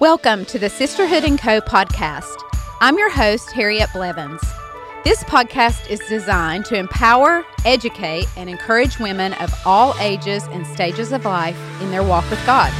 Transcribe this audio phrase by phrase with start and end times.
[0.00, 2.34] Welcome to the Sisterhood and Co podcast.
[2.80, 4.40] I'm your host, Harriet Blevins.
[5.04, 11.12] This podcast is designed to empower, educate, and encourage women of all ages and stages
[11.12, 12.72] of life in their walk with God.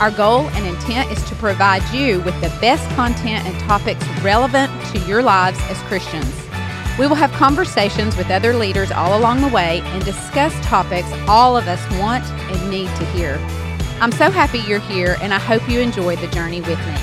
[0.00, 4.72] Our goal and intent is to provide you with the best content and topics relevant
[4.92, 6.34] to your lives as Christians.
[6.98, 11.56] We will have conversations with other leaders all along the way and discuss topics all
[11.56, 13.38] of us want and need to hear.
[13.98, 16.94] I'm so happy you're here, and I hope you enjoy the journey with me.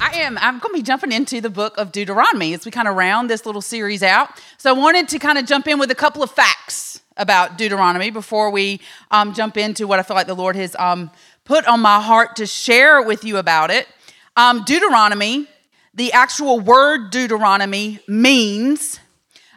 [0.00, 0.36] I am.
[0.38, 3.30] I'm going to be jumping into the book of Deuteronomy as we kind of round
[3.30, 4.30] this little series out.
[4.58, 8.10] So I wanted to kind of jump in with a couple of facts about Deuteronomy
[8.10, 8.80] before we
[9.12, 11.12] um, jump into what I feel like the Lord has um,
[11.44, 13.86] put on my heart to share with you about it.
[14.34, 15.46] Um, Deuteronomy,
[15.94, 18.98] the actual word Deuteronomy means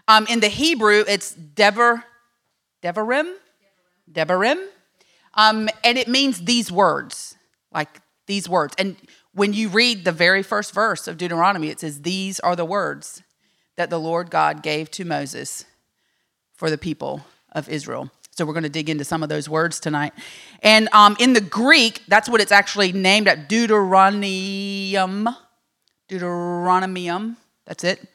[0.08, 2.06] um, in the Hebrew, it's Devar,
[2.84, 3.34] Devarim,
[4.10, 4.68] Devarim.
[5.34, 7.36] Um, and it means these words,
[7.72, 8.76] like these words.
[8.78, 8.96] And
[9.34, 13.24] when you read the very first verse of Deuteronomy, it says, These are the words
[13.76, 15.66] that the Lord God gave to Moses
[16.54, 18.12] for the people of Israel.
[18.32, 20.14] So we're going to dig into some of those words tonight.
[20.62, 25.36] And um, in the Greek, that's what it's actually named at Deuteronomium.
[26.10, 27.36] Deuteronomium.
[27.66, 28.06] That's it.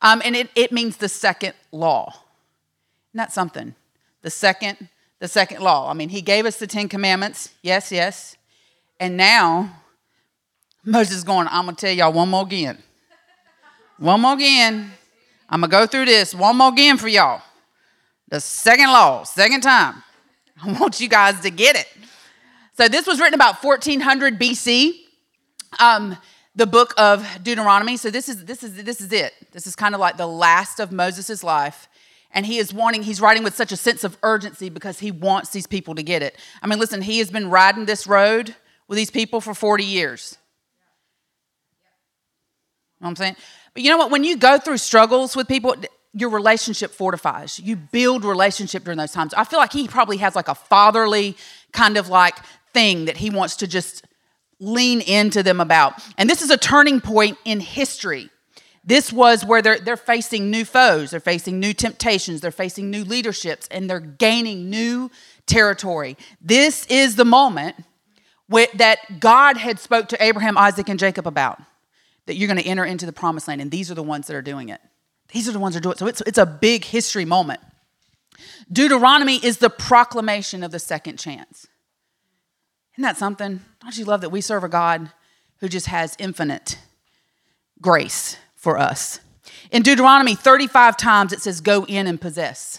[0.00, 2.14] Um, and it, it means the second law.
[3.14, 3.74] Isn't something?
[4.22, 4.88] The second
[5.22, 5.88] the second law.
[5.88, 7.50] I mean, he gave us the Ten Commandments.
[7.62, 8.36] Yes, yes.
[8.98, 9.70] And now
[10.84, 12.82] Moses is going, I'm going to tell y'all one more again.
[13.98, 14.90] One more again.
[15.48, 17.40] I'm going to go through this one more again for y'all.
[18.30, 20.02] The second law, second time.
[20.60, 21.86] I want you guys to get it.
[22.76, 25.02] So this was written about 1400 BC.
[25.78, 26.16] Um,
[26.56, 27.96] the book of Deuteronomy.
[27.96, 29.34] So this is this is this is it.
[29.52, 31.86] This is kind of like the last of Moses' life
[32.32, 35.50] and he is wanting he's writing with such a sense of urgency because he wants
[35.50, 36.36] these people to get it.
[36.62, 38.54] I mean listen he has been riding this road
[38.88, 40.36] with these people for 40 years.
[43.00, 43.36] You know what i'm saying?
[43.74, 44.10] But you know what?
[44.10, 45.74] When you go through struggles with people
[46.14, 47.58] your relationship fortifies.
[47.58, 49.32] You build relationship during those times.
[49.34, 51.36] I feel like he probably has like a fatherly
[51.72, 52.36] kind of like
[52.74, 54.04] thing that he wants to just
[54.60, 55.94] lean into them about.
[56.18, 58.30] And this is a turning point in history
[58.84, 63.04] this was where they're, they're facing new foes, they're facing new temptations, they're facing new
[63.04, 65.10] leaderships, and they're gaining new
[65.46, 66.16] territory.
[66.40, 67.76] This is the moment
[68.48, 71.60] that God had spoke to Abraham, Isaac, and Jacob about,
[72.26, 74.34] that you're going to enter into the promised land, and these are the ones that
[74.36, 74.80] are doing it.
[75.32, 75.98] These are the ones that are doing it.
[75.98, 77.60] So it's, it's a big history moment.
[78.70, 81.68] Deuteronomy is the proclamation of the second chance.
[82.94, 83.60] Isn't that something?
[83.80, 85.12] Don't you love that we serve a God
[85.60, 86.78] who just has infinite
[87.80, 89.18] grace for us.
[89.72, 92.78] In Deuteronomy, 35 times it says, Go in and possess.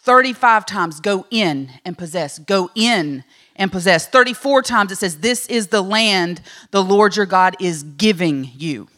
[0.00, 2.38] 35 times, go in and possess.
[2.38, 3.22] Go in
[3.56, 4.08] and possess.
[4.08, 6.40] 34 times it says, This is the land
[6.70, 8.88] the Lord your God is giving you.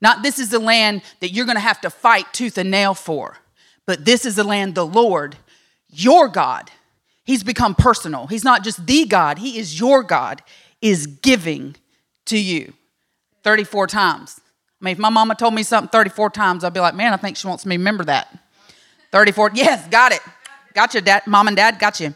[0.00, 2.94] Not this is the land that you're going to have to fight tooth and nail
[2.94, 3.36] for,
[3.86, 5.36] but this is the land the Lord,
[5.88, 6.72] your God,
[7.22, 8.26] He's become personal.
[8.26, 10.42] He's not just the God, He is your God,
[10.82, 11.76] is giving
[12.24, 12.72] to you.
[13.44, 14.40] 34 times.
[14.80, 17.16] I mean, if my mama told me something 34 times, I'd be like, man, I
[17.16, 18.36] think she wants me to remember that.
[19.12, 20.20] 34, yes, got it.
[20.72, 22.14] Got you, dad, mom and dad, got you.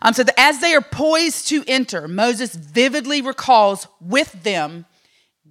[0.00, 4.86] Um, so the, as they are poised to enter, Moses vividly recalls with them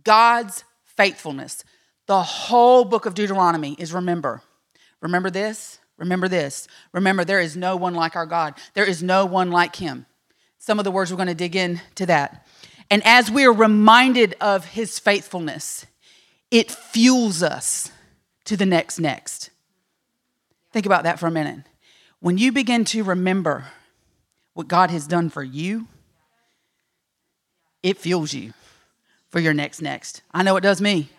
[0.03, 1.63] God's faithfulness.
[2.07, 4.41] The whole book of Deuteronomy is remember.
[4.99, 6.67] Remember this, remember this.
[6.91, 10.05] Remember, there is no one like our God, there is no one like him.
[10.57, 12.45] Some of the words we're going to dig into that.
[12.89, 15.85] And as we are reminded of his faithfulness,
[16.51, 17.91] it fuels us
[18.45, 19.49] to the next next.
[20.71, 21.61] Think about that for a minute.
[22.19, 23.65] When you begin to remember
[24.53, 25.87] what God has done for you,
[27.81, 28.53] it fuels you
[29.29, 30.21] for your next next.
[30.33, 31.09] I know it does me.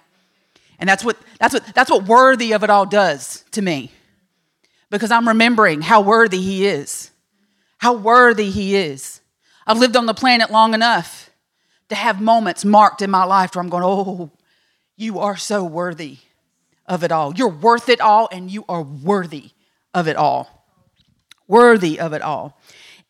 [0.78, 3.90] And that's what that's what that's what worthy of it all does to me.
[4.90, 7.10] Because I'm remembering how worthy he is.
[7.78, 9.20] How worthy he is.
[9.66, 11.30] I've lived on the planet long enough
[11.88, 14.30] to have moments marked in my life where I'm going, "Oh,
[15.02, 16.18] you are so worthy
[16.86, 17.34] of it all.
[17.34, 19.50] You're worth it all, and you are worthy
[19.92, 20.66] of it all.
[21.46, 22.58] Worthy of it all.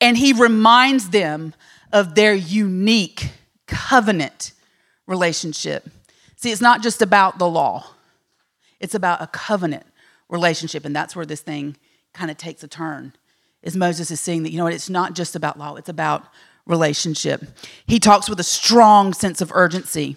[0.00, 1.54] And he reminds them
[1.92, 3.30] of their unique
[3.66, 4.52] covenant
[5.06, 5.88] relationship.
[6.36, 7.86] See, it's not just about the law,
[8.80, 9.86] it's about a covenant
[10.28, 10.84] relationship.
[10.84, 11.76] And that's where this thing
[12.12, 13.12] kind of takes a turn.
[13.62, 16.24] Is Moses is seeing that, you know what, it's not just about law, it's about
[16.66, 17.42] relationship.
[17.86, 20.16] He talks with a strong sense of urgency.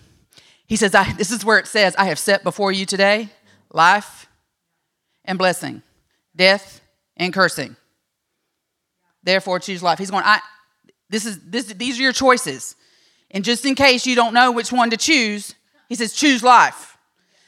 [0.67, 3.29] He says, I, This is where it says, I have set before you today
[3.71, 4.27] life
[5.25, 5.81] and blessing,
[6.35, 6.81] death
[7.17, 7.75] and cursing.
[9.23, 9.97] Therefore, choose life.
[9.97, 10.39] He's going, I,
[11.09, 12.75] this is, this, these are your choices.
[13.31, 15.55] And just in case you don't know which one to choose,
[15.89, 16.97] he says, choose life.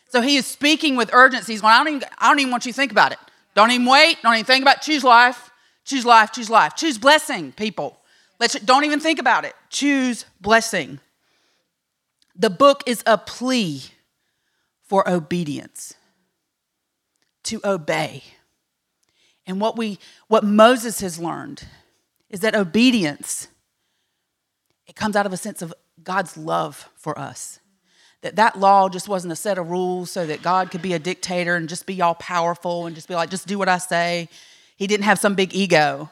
[0.10, 1.54] So he is speaking with urgency.
[1.54, 3.20] He's going, I don't, even, I don't even want you to think about it.
[3.56, 4.18] Don't even wait.
[4.22, 4.82] Don't even think about it.
[4.84, 5.52] Choose life.
[5.86, 6.32] Choose life.
[6.32, 6.76] Choose life.
[6.76, 8.00] Choose blessing, people.
[8.40, 9.54] Let's, don't even think about it.
[9.70, 11.00] Choose blessing.
[12.38, 13.84] The book is a plea
[14.84, 15.96] for obedience,
[17.44, 18.24] to obey.
[19.46, 19.98] And what we
[20.28, 21.64] what Moses has learned
[22.30, 23.48] is that obedience
[24.86, 27.60] it comes out of a sense of God's love for us.
[28.22, 31.00] That that law just wasn't a set of rules so that God could be a
[31.00, 34.30] dictator and just be all powerful and just be like just do what I say.
[34.76, 36.10] He didn't have some big ego.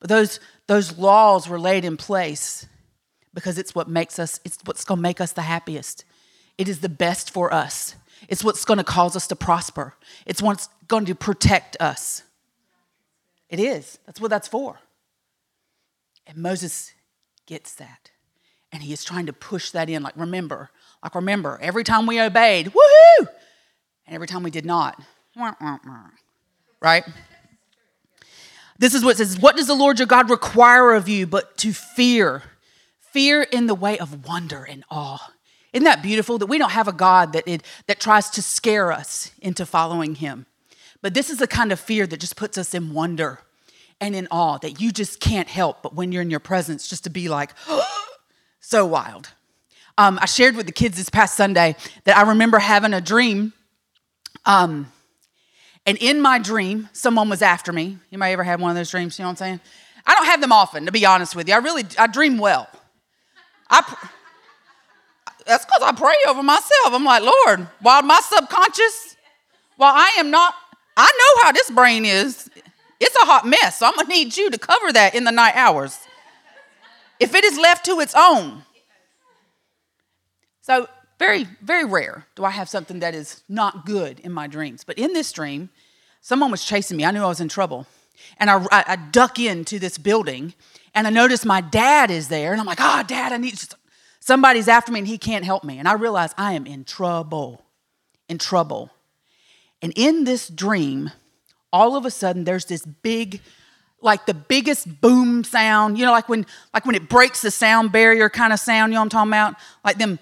[0.00, 2.66] But those those laws were laid in place
[3.34, 6.04] because it's what makes us it's what's going to make us the happiest.
[6.58, 7.94] It is the best for us.
[8.28, 9.94] It's what's going to cause us to prosper.
[10.26, 12.22] It's what's going to protect us.
[13.48, 13.98] It is.
[14.06, 14.78] That's what that's for.
[16.26, 16.92] And Moses
[17.46, 18.10] gets that.
[18.72, 20.02] And he is trying to push that in.
[20.02, 20.70] Like, remember,
[21.02, 23.26] like, remember, every time we obeyed, woohoo!
[24.06, 25.02] And every time we did not,
[26.80, 27.04] right?
[28.78, 31.56] This is what it says What does the Lord your God require of you but
[31.58, 32.42] to fear?
[33.12, 35.32] Fear in the way of wonder and awe.
[35.72, 38.92] Isn't that beautiful that we don't have a God that, it, that tries to scare
[38.92, 40.46] us into following him?
[41.02, 43.40] But this is the kind of fear that just puts us in wonder
[44.00, 47.04] and in awe that you just can't help but when you're in your presence just
[47.04, 47.50] to be like,
[48.60, 49.30] so wild.
[49.98, 53.52] Um, I shared with the kids this past Sunday that I remember having a dream.
[54.46, 54.90] Um,
[55.84, 57.98] and in my dream, someone was after me.
[58.10, 59.18] You might ever had one of those dreams?
[59.18, 59.60] You know what I'm saying?
[60.06, 61.54] I don't have them often, to be honest with you.
[61.54, 62.68] I really, I dream well.
[63.70, 64.08] I,
[65.46, 66.92] that's because I pray over myself.
[66.92, 69.16] I'm like, Lord, while my subconscious,
[69.76, 70.54] while I am not,
[70.96, 72.50] I know how this brain is.
[72.98, 73.78] It's a hot mess.
[73.78, 75.98] So I'm to need you to cover that in the night hours.
[77.18, 78.64] If it is left to its own.
[80.62, 80.88] So,
[81.18, 84.84] very, very rare do I have something that is not good in my dreams.
[84.84, 85.68] But in this dream,
[86.20, 87.04] someone was chasing me.
[87.04, 87.86] I knew I was in trouble.
[88.38, 90.54] And I, I, I duck into this building
[90.94, 92.52] and I notice my dad is there.
[92.52, 93.60] And I'm like, oh, dad, I need
[94.20, 95.78] somebody's after me and he can't help me.
[95.78, 97.64] And I realize I am in trouble,
[98.28, 98.90] in trouble.
[99.82, 101.10] And in this dream,
[101.72, 103.40] all of a sudden there's this big
[104.02, 107.92] like the biggest boom sound you know like when like when it breaks the sound
[107.92, 109.54] barrier kind of sound you know what i'm talking about
[109.84, 110.18] like them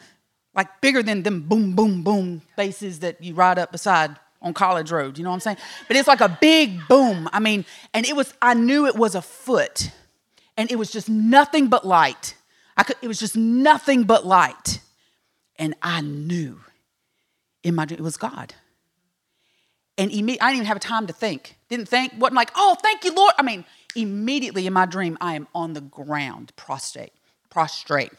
[0.55, 4.91] like bigger than them boom boom boom basses that you ride up beside on college
[4.91, 5.57] road you know what i'm saying
[5.87, 7.65] but it's like a big boom i mean
[7.95, 9.91] and it was i knew it was a foot
[10.59, 12.35] and it was just nothing but light
[12.77, 14.81] i could it was just nothing but light
[15.57, 16.61] and i knew
[17.63, 18.53] in my dream it was god
[19.99, 21.57] and imme- I didn't even have time to think.
[21.69, 23.35] Didn't think, wasn't like, oh, thank you, Lord.
[23.37, 23.65] I mean,
[23.97, 27.13] immediately in my dream, I am on the ground, prostrate,
[27.51, 28.13] prostrate,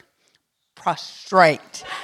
[0.75, 1.85] prostrate.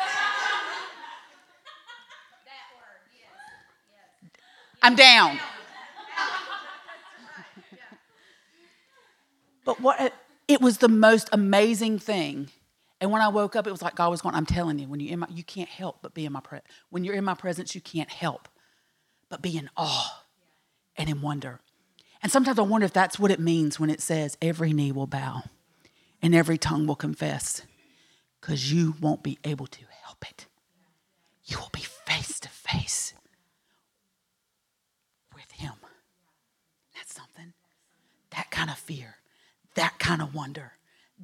[4.81, 5.39] I'm down.
[9.65, 10.13] but what
[10.47, 12.49] it was the most amazing thing.
[13.01, 14.99] And when I woke up, it was like God was going, I'm telling you, when
[14.99, 16.67] you're in my, you can't help but be in my presence.
[16.89, 18.47] When you're in my presence, you can't help
[19.29, 20.23] but be in awe
[20.95, 21.59] and in wonder.
[22.23, 25.07] And sometimes I wonder if that's what it means when it says every knee will
[25.07, 25.43] bow
[26.21, 27.61] and every tongue will confess,
[28.39, 30.47] because you won't be able to help it.
[31.43, 33.13] You will be face to face
[35.35, 35.73] with Him.
[36.95, 37.53] That's something.
[38.31, 39.17] That kind of fear,
[39.75, 40.73] that kind of wonder,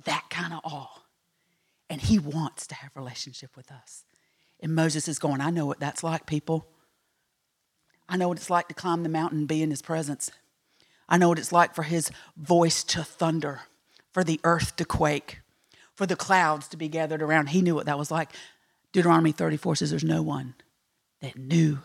[0.06, 1.04] that kind of awe.
[1.90, 4.06] And He wants to have relationship with us.
[4.62, 6.68] And Moses is going, I know what that's like, people.
[8.08, 10.30] I know what it's like to climb the mountain and be in his presence.
[11.08, 13.62] I know what it's like for his voice to thunder,
[14.12, 15.40] for the earth to quake,
[15.96, 17.50] for the clouds to be gathered around.
[17.50, 18.32] He knew what that was like.
[18.92, 20.56] Deuteronomy 34 says there's no one
[21.22, 21.80] that knew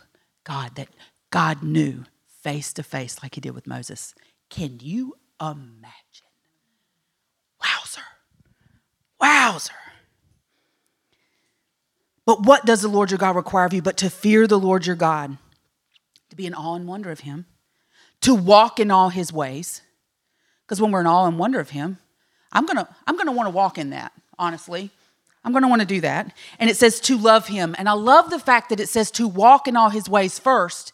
[0.44, 0.88] God, that
[1.30, 2.04] God knew
[2.42, 4.14] face to face like he did with Moses.
[4.50, 6.25] Can you imagine?
[9.20, 9.72] Wowzer.
[12.24, 14.86] But what does the Lord your God require of you but to fear the Lord
[14.86, 15.38] your God?
[16.30, 17.46] to be in awe and wonder of Him,
[18.20, 19.82] to walk in all His ways.
[20.64, 21.98] Because when we're in awe and wonder of Him,
[22.52, 24.12] I'm gonna I'm gonna want to walk in that.
[24.38, 24.90] Honestly,
[25.44, 26.32] I'm gonna want to do that.
[26.58, 29.26] And it says to love Him, and I love the fact that it says to
[29.26, 30.92] walk in all His ways first,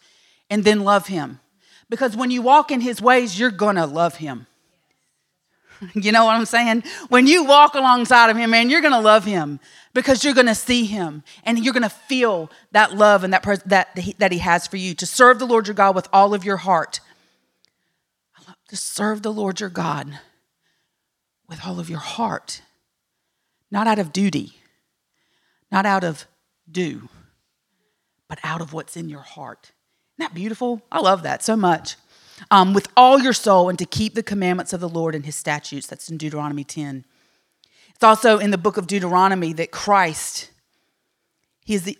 [0.48, 1.40] and then love Him.
[1.88, 4.46] Because when you walk in His ways, you're gonna love Him.
[5.94, 6.84] You know what I'm saying?
[7.08, 9.58] When you walk alongside of him, man, you're going to love him
[9.94, 13.42] because you're going to see him and you're going to feel that love and that,
[13.42, 14.94] pres- that, that he has for you.
[14.94, 17.00] To serve the Lord your God with all of your heart.
[18.68, 20.20] To serve the Lord your God
[21.48, 22.62] with all of your heart.
[23.70, 24.52] not out of duty,
[25.70, 26.26] not out of
[26.70, 27.08] do,
[28.28, 29.72] but out of what's in your heart.
[30.18, 30.82] Isn't that beautiful?
[30.92, 31.96] I love that so much.
[32.50, 35.36] Um, with all your soul and to keep the commandments of the Lord and his
[35.36, 35.86] statutes.
[35.86, 37.04] That's in Deuteronomy 10.
[37.94, 40.50] It's also in the book of Deuteronomy that Christ,
[41.64, 41.96] he is the,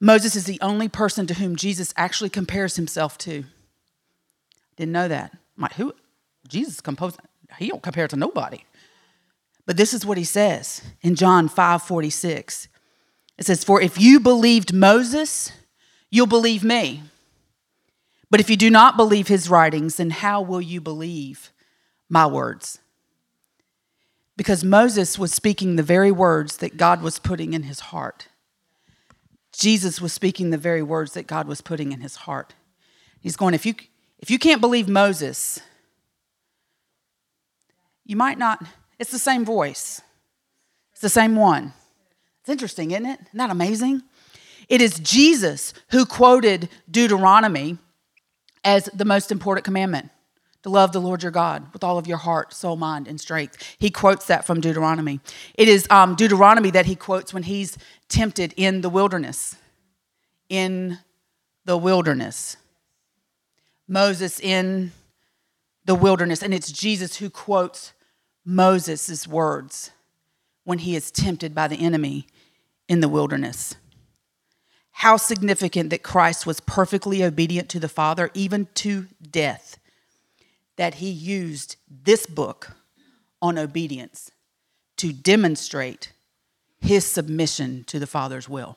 [0.00, 3.44] Moses is the only person to whom Jesus actually compares himself to.
[4.76, 5.32] Didn't know that.
[5.56, 5.94] I'm like, who?
[6.46, 7.18] Jesus composed,
[7.58, 8.64] he don't compare to nobody.
[9.66, 12.68] But this is what he says in John 5 46.
[13.36, 15.52] It says, For if you believed Moses,
[16.10, 17.02] you'll believe me.
[18.30, 21.50] But if you do not believe his writings, then how will you believe
[22.08, 22.78] my words?
[24.36, 28.28] Because Moses was speaking the very words that God was putting in his heart.
[29.52, 32.54] Jesus was speaking the very words that God was putting in his heart.
[33.20, 33.74] He's going, if you,
[34.18, 35.60] if you can't believe Moses,
[38.04, 38.62] you might not,
[38.98, 40.00] it's the same voice,
[40.92, 41.72] it's the same one.
[42.40, 43.20] It's interesting, isn't it?
[43.26, 44.02] Isn't that amazing?
[44.68, 47.78] It is Jesus who quoted Deuteronomy
[48.64, 50.10] as the most important commandment
[50.62, 53.76] to love the Lord your God with all of your heart, soul, mind, and strength.
[53.78, 55.20] He quotes that from Deuteronomy.
[55.54, 59.56] It is um, Deuteronomy that he quotes when he's tempted in the wilderness.
[60.48, 60.98] In
[61.64, 62.56] the wilderness.
[63.86, 64.92] Moses in
[65.84, 66.42] the wilderness.
[66.42, 67.92] And it's Jesus who quotes
[68.44, 69.90] Moses' words
[70.64, 72.26] when he is tempted by the enemy
[72.88, 73.76] in the wilderness.
[74.98, 79.78] How significant that Christ was perfectly obedient to the Father, even to death,
[80.74, 82.72] that he used this book
[83.40, 84.32] on obedience
[84.96, 86.12] to demonstrate
[86.80, 88.76] his submission to the Father's will.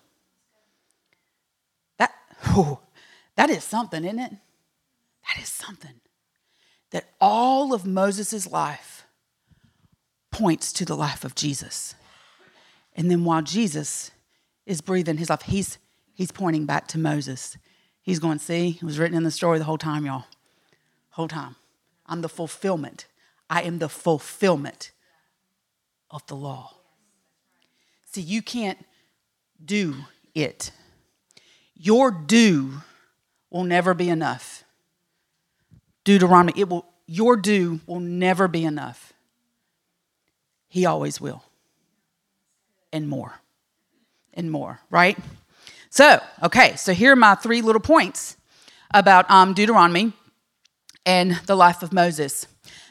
[1.98, 2.14] That,
[2.50, 2.82] oh,
[3.36, 4.32] that is something, isn't it?
[5.26, 6.02] That is something.
[6.92, 9.06] That all of Moses' life
[10.30, 11.96] points to the life of Jesus.
[12.96, 14.12] And then while Jesus
[14.68, 15.80] is breathing his life, he's,
[16.22, 17.58] he's pointing back to Moses.
[18.04, 20.26] He's going, see, it was written in the story the whole time, y'all.
[21.10, 21.56] Whole time.
[22.06, 23.08] I'm the fulfillment.
[23.50, 24.92] I am the fulfillment
[26.12, 26.76] of the law.
[28.06, 28.78] See, you can't
[29.64, 29.96] do
[30.36, 30.72] it.
[31.76, 32.84] Your do
[33.50, 34.64] will never be enough.
[36.04, 39.12] Deuteronomy, it will, your do will never be enough.
[40.68, 41.44] He always will.
[42.94, 43.42] And more.
[44.36, 45.18] And more, right?
[45.94, 48.38] So, okay, so here are my three little points
[48.94, 50.14] about um, Deuteronomy
[51.06, 52.48] and the life of Moses.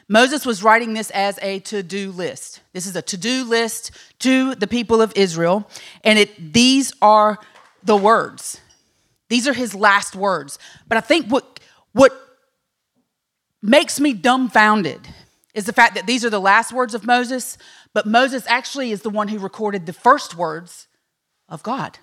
[0.07, 2.61] Moses was writing this as a to do list.
[2.73, 3.89] This is a to do list
[4.19, 5.67] to the people of Israel,
[6.03, 7.39] and it, these are
[7.83, 8.61] the words.
[9.29, 10.59] These are his last words.
[10.87, 11.59] But I think what,
[11.93, 12.13] what
[13.63, 15.07] makes me dumbfounded
[15.55, 17.57] is the fact that these are the last words of Moses,
[17.95, 20.87] but Moses actually is the one who recorded the first words
[21.49, 21.97] of God.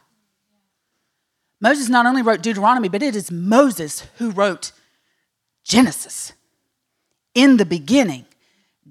[1.61, 4.73] Moses not only wrote Deuteronomy, but it is Moses who wrote
[5.65, 6.33] Genesis.
[7.35, 8.27] In the beginning,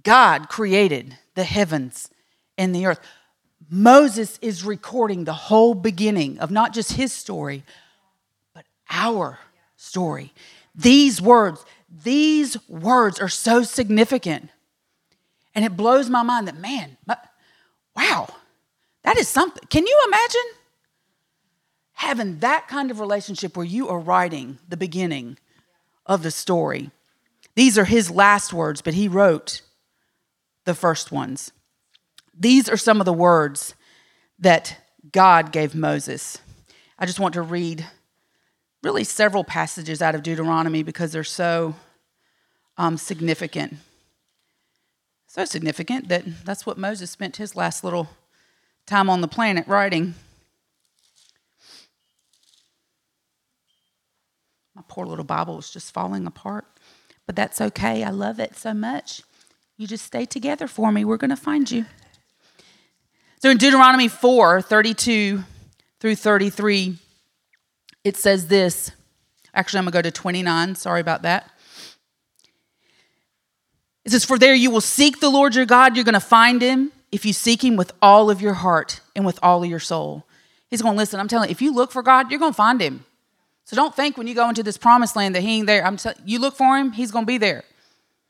[0.04, 2.10] God created the heavens
[2.58, 3.00] and the earth.
[3.70, 7.64] Moses is recording the whole beginning of not just his story,
[8.54, 9.40] but our
[9.76, 10.34] story.
[10.76, 14.50] These words, these words are so significant.
[15.56, 16.98] And it blows my mind that, man,
[17.96, 18.28] wow,
[19.04, 19.64] that is something.
[19.70, 20.57] Can you imagine
[21.98, 25.38] having that kind of relationship where you are writing the beginning
[26.06, 26.92] of the story?
[27.56, 29.62] These are his last words, but he wrote
[30.66, 31.51] the first ones.
[32.38, 33.74] These are some of the words
[34.38, 34.77] that
[35.12, 36.38] God gave Moses.
[37.00, 37.86] I just want to read
[38.84, 41.75] really several passages out of Deuteronomy because they're so
[42.77, 43.77] um, significant.
[45.25, 48.08] So significant that that's what Moses spent his last little
[48.86, 50.13] time on the planet writing.
[54.78, 56.64] My poor little Bible was just falling apart,
[57.26, 58.04] but that's okay.
[58.04, 59.24] I love it so much.
[59.76, 61.04] You just stay together for me.
[61.04, 61.86] We're going to find you.
[63.42, 65.44] So in Deuteronomy 4 32
[66.00, 66.96] through 33,
[68.04, 68.92] it says this.
[69.52, 70.76] Actually, I'm going to go to 29.
[70.76, 71.50] Sorry about that.
[74.06, 75.96] It says, For there you will seek the Lord your God.
[75.96, 79.26] You're going to find him if you seek him with all of your heart and
[79.26, 80.28] with all of your soul.
[80.70, 82.56] He's going, to Listen, I'm telling you, if you look for God, you're going to
[82.56, 83.06] find him.
[83.68, 85.86] So don't think when you go into this promised land that he ain't there.
[85.86, 87.66] I'm t- you look for him, he's going to be there.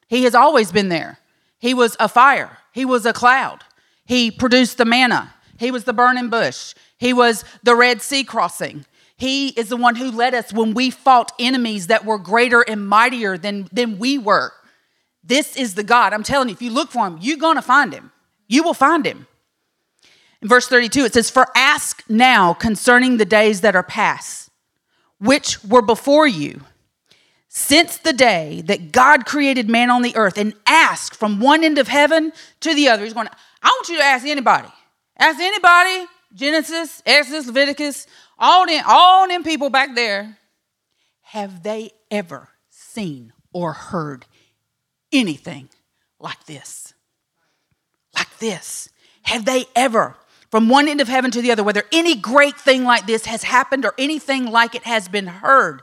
[0.08, 1.20] He has always been there.
[1.60, 3.60] He was a fire, he was a cloud,
[4.04, 8.86] he produced the manna, he was the burning bush, he was the Red Sea crossing.
[9.16, 12.88] He is the one who led us when we fought enemies that were greater and
[12.88, 14.54] mightier than, than we were.
[15.24, 16.14] This is the God.
[16.14, 18.12] I'm telling you, if you look for him, you're going to find him.
[18.48, 19.26] You will find him.
[20.42, 24.47] In verse 32, it says, For ask now concerning the days that are past,
[25.20, 26.62] which were before you,
[27.48, 31.78] since the day that God created man on the earth, and ask from one end
[31.78, 33.04] of heaven to the other.
[33.04, 33.30] He's going,
[33.64, 34.70] I want you to ask anybody.
[35.18, 38.06] Ask anybody, Genesis, Exodus, Leviticus,
[38.38, 40.38] all them, all them people back there.
[41.22, 44.26] Have they ever seen or heard
[45.12, 45.70] anything
[46.20, 46.94] like this?
[48.16, 48.90] Like this.
[49.24, 50.16] Have they ever?
[50.50, 53.44] From one end of heaven to the other, whether any great thing like this has
[53.44, 55.82] happened or anything like it has been heard.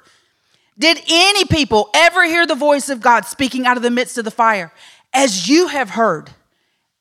[0.78, 4.24] Did any people ever hear the voice of God speaking out of the midst of
[4.24, 4.72] the fire
[5.12, 6.30] as you have heard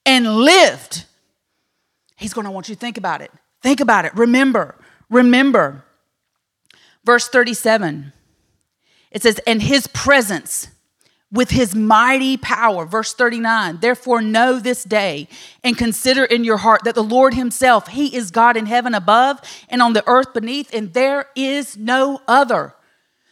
[0.05, 1.05] and lived?
[2.17, 3.32] He's going to want you to think about it.
[3.62, 4.13] Think about it.
[4.15, 4.75] Remember,
[5.10, 5.84] remember.
[7.05, 8.13] Verse 37
[9.13, 10.67] it says, And his presence
[11.33, 12.85] with his mighty power.
[12.85, 15.27] Verse 39 Therefore, know this day
[15.63, 19.41] and consider in your heart that the Lord himself, he is God in heaven above
[19.67, 22.75] and on the earth beneath, and there is no other.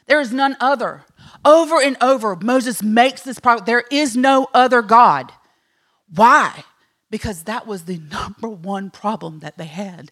[0.07, 1.05] There is none other.
[1.45, 5.31] Over and over, Moses makes this problem there is no other God.
[6.13, 6.65] Why?
[7.09, 10.11] Because that was the number one problem that they had.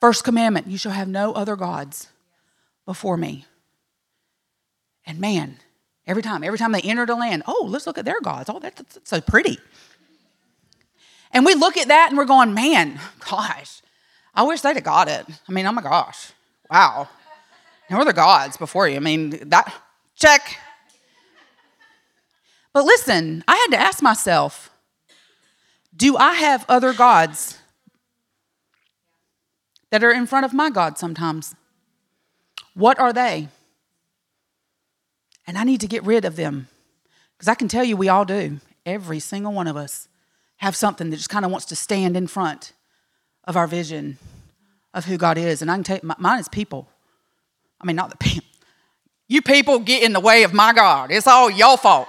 [0.00, 2.08] First commandment you shall have no other gods
[2.84, 3.46] before me.
[5.06, 5.58] And man,
[6.06, 8.50] Every time, every time they entered a land, oh, let's look at their gods.
[8.50, 9.58] Oh, that's, that's so pretty.
[11.32, 12.98] And we look at that and we're going, man,
[13.30, 13.82] gosh,
[14.34, 15.26] I wish they'd have got it.
[15.48, 16.32] I mean, oh my gosh,
[16.70, 17.08] wow.
[17.88, 18.96] And were the gods before you?
[18.96, 19.72] I mean, that,
[20.16, 20.58] check.
[22.72, 24.70] But listen, I had to ask myself,
[25.94, 27.58] do I have other gods
[29.90, 31.54] that are in front of my God sometimes?
[32.74, 33.48] What are they?
[35.46, 36.68] And I need to get rid of them.
[37.36, 38.60] Because I can tell you, we all do.
[38.86, 40.08] Every single one of us
[40.56, 42.72] have something that just kind of wants to stand in front
[43.44, 44.18] of our vision
[44.94, 45.62] of who God is.
[45.62, 46.88] And I can tell you, mine is people.
[47.80, 48.48] I mean, not the people.
[49.28, 51.10] You people get in the way of my God.
[51.10, 52.08] It's all your fault.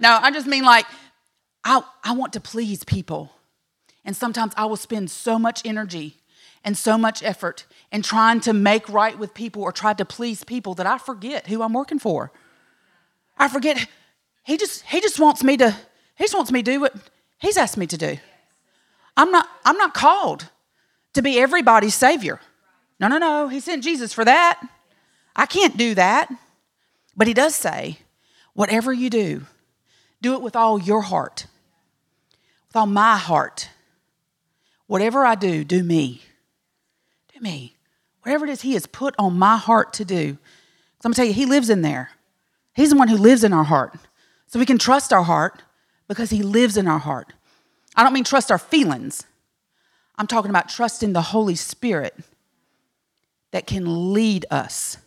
[0.00, 0.86] No, I just mean like,
[1.64, 3.32] I, I want to please people.
[4.04, 6.16] And sometimes I will spend so much energy
[6.64, 10.44] and so much effort in trying to make right with people or try to please
[10.44, 12.32] people that I forget who I'm working for.
[13.38, 13.86] I forget.
[14.44, 15.70] He just he just wants me to
[16.16, 16.94] he just wants me to do what
[17.38, 18.18] he's asked me to do.
[19.16, 20.48] I'm not I'm not called
[21.14, 22.40] to be everybody's savior.
[23.00, 23.48] No, no, no.
[23.48, 24.60] He sent Jesus for that.
[25.36, 26.30] I can't do that.
[27.16, 27.98] But he does say,
[28.54, 29.42] whatever you do,
[30.20, 31.46] do it with all your heart,
[32.68, 33.70] with all my heart.
[34.86, 36.22] Whatever I do, do me.
[37.34, 37.76] Do me.
[38.22, 40.38] Whatever it is he has put on my heart to do.
[41.04, 42.10] I'm gonna tell you, he lives in there.
[42.78, 43.98] He's the one who lives in our heart.
[44.46, 45.64] So we can trust our heart
[46.06, 47.32] because He lives in our heart.
[47.96, 49.24] I don't mean trust our feelings,
[50.16, 52.14] I'm talking about trusting the Holy Spirit
[53.50, 54.98] that can lead us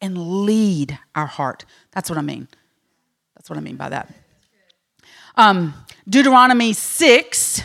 [0.00, 1.66] and lead our heart.
[1.90, 2.48] That's what I mean.
[3.34, 4.10] That's what I mean by that.
[5.36, 5.74] Um,
[6.08, 7.62] Deuteronomy 6,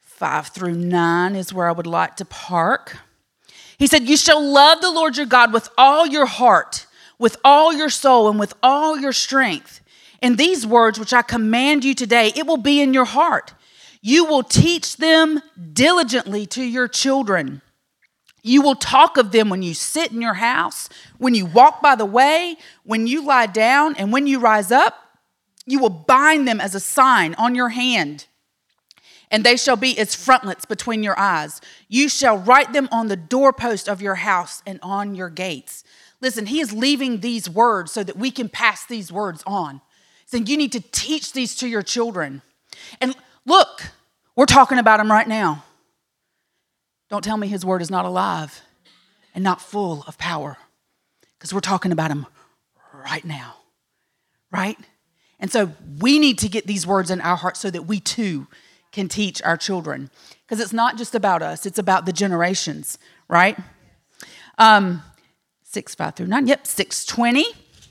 [0.00, 2.96] 5 through 9 is where I would like to park.
[3.78, 6.85] He said, You shall love the Lord your God with all your heart
[7.18, 9.80] with all your soul and with all your strength.
[10.22, 13.54] And these words which I command you today, it will be in your heart.
[14.00, 15.40] You will teach them
[15.72, 17.62] diligently to your children.
[18.42, 21.96] You will talk of them when you sit in your house, when you walk by
[21.96, 24.94] the way, when you lie down, and when you rise up.
[25.66, 28.26] You will bind them as a sign on your hand,
[29.32, 31.60] and they shall be as frontlets between your eyes.
[31.88, 35.82] You shall write them on the doorpost of your house and on your gates.
[36.20, 39.80] Listen, he is leaving these words so that we can pass these words on.
[40.26, 42.42] Saying you need to teach these to your children.
[43.00, 43.82] And look,
[44.34, 45.64] we're talking about him right now.
[47.08, 48.60] Don't tell me his word is not alive
[49.34, 50.56] and not full of power
[51.38, 52.26] because we're talking about him
[52.92, 53.54] right now,
[54.50, 54.76] right?
[55.38, 58.48] And so we need to get these words in our hearts so that we too
[58.90, 60.10] can teach our children
[60.42, 62.98] because it's not just about us, it's about the generations,
[63.28, 63.56] right?
[64.58, 65.02] Um,
[65.68, 66.46] 6, 5 through 9.
[66.46, 67.44] Yep, 620.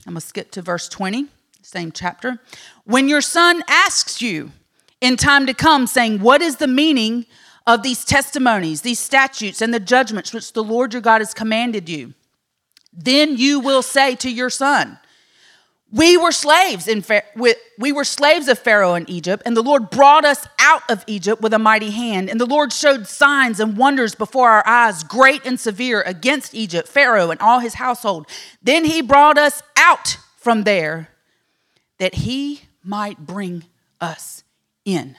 [0.06, 1.26] I'm going to skip to verse 20,
[1.62, 2.40] same chapter.
[2.84, 4.52] When your son asks you
[5.00, 7.26] in time to come, saying, What is the meaning
[7.66, 11.88] of these testimonies, these statutes, and the judgments which the Lord your God has commanded
[11.88, 12.14] you?
[12.92, 14.98] Then you will say to your son,
[15.92, 17.04] we were slaves in
[17.78, 21.40] we were slaves of Pharaoh in Egypt, and the Lord brought us out of Egypt
[21.40, 22.28] with a mighty hand.
[22.28, 26.88] And the Lord showed signs and wonders before our eyes, great and severe, against Egypt,
[26.88, 28.26] Pharaoh and all his household.
[28.62, 31.08] Then he brought us out from there
[31.98, 33.64] that he might bring
[34.00, 34.42] us
[34.84, 35.16] in.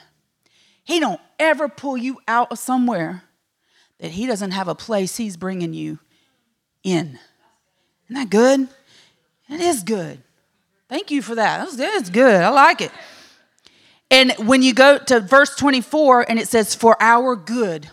[0.84, 3.22] He don't ever pull you out of somewhere
[4.00, 5.98] that he doesn't have a place he's bringing you
[6.82, 7.18] in.
[8.04, 8.68] Isn't that good?
[9.48, 10.22] It is good.
[10.88, 11.70] Thank you for that.
[11.76, 12.42] That's, good.
[12.42, 12.90] I like it.
[14.10, 17.90] And when you go to verse 24 and it says, For our good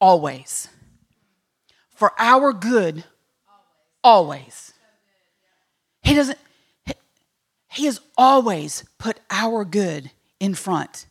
[0.00, 0.68] always.
[1.94, 3.04] For our good
[4.04, 4.74] always.
[6.02, 6.38] He doesn't,
[7.70, 11.06] he has always put our good in front.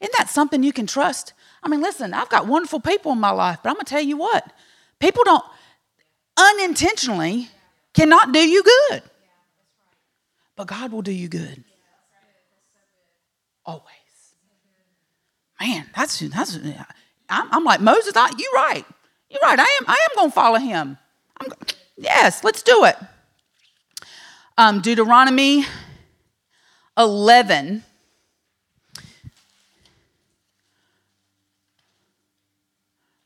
[0.00, 1.34] Isn't that something you can trust?
[1.62, 4.02] I mean, listen, I've got wonderful people in my life, but I'm going to tell
[4.02, 4.50] you what
[4.98, 5.44] people don't
[6.36, 7.48] unintentionally
[7.92, 9.02] cannot do you good.
[10.60, 11.64] But God will do you good.
[13.64, 13.86] Always.
[15.58, 16.58] Man, that's, that's
[17.30, 18.84] I'm, I'm like, Moses, I, you're right.
[19.30, 19.58] You're right.
[19.58, 20.98] I am, I am to follow him.
[21.40, 21.50] I'm,
[21.96, 22.96] yes, let's do it.
[24.58, 25.64] Um, Deuteronomy
[26.98, 27.82] 11.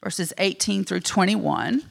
[0.04, 1.82] Verses 18 through 21.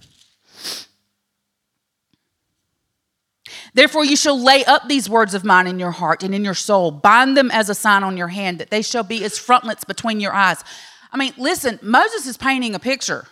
[3.73, 6.53] Therefore, you shall lay up these words of mine in your heart and in your
[6.53, 9.83] soul, bind them as a sign on your hand, that they shall be as frontlets
[9.83, 10.63] between your eyes.
[11.11, 13.25] I mean, listen, Moses is painting a picture.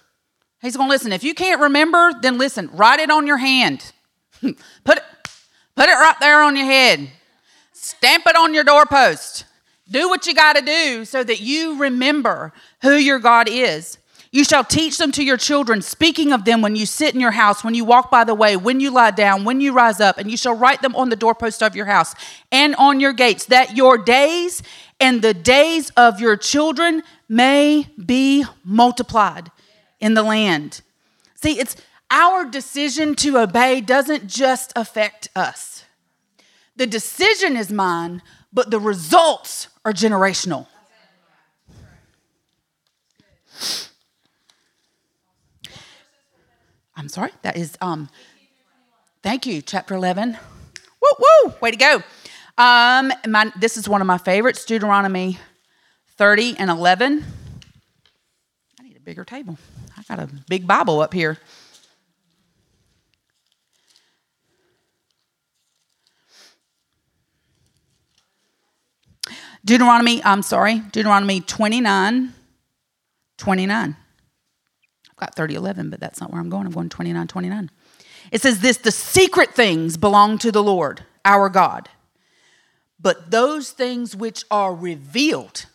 [0.62, 1.12] He's going to listen.
[1.12, 3.92] If you can't remember, then listen, write it on your hand.
[4.42, 5.04] put, it,
[5.76, 7.10] put it right there on your head.
[7.74, 9.46] Stamp it on your doorpost.
[9.90, 13.98] Do what you got to do so that you remember who your God is.
[14.34, 17.32] You shall teach them to your children, speaking of them when you sit in your
[17.32, 20.18] house, when you walk by the way, when you lie down, when you rise up,
[20.18, 22.16] and you shall write them on the doorpost of your house
[22.50, 24.64] and on your gates, that your days
[25.02, 29.52] and the days of your children may be multiplied
[30.00, 30.82] in the land.
[31.36, 31.76] See, it's
[32.10, 35.84] our decision to obey doesn't just affect us.
[36.78, 38.22] The decision is mine,
[38.54, 40.68] but the results are generational.
[47.02, 48.10] I'm sorry, that is, um,
[49.24, 50.38] thank you, chapter 11.
[51.02, 51.96] Woo, woo, way to go.
[52.60, 55.40] Um, my, this is one of my favorites, Deuteronomy
[56.18, 57.24] 30 and 11.
[58.80, 59.58] I need a bigger table.
[59.98, 61.40] I got a big Bible up here.
[69.66, 72.32] Deuteronomy, I'm sorry, Deuteronomy 29,
[73.40, 73.96] 29
[75.22, 76.66] got 3011, but that's not where I'm going.
[76.66, 77.72] I'm going 29 29.
[78.32, 81.90] It says this the secret things belong to the Lord, our God.
[83.00, 85.66] But those things which are revealed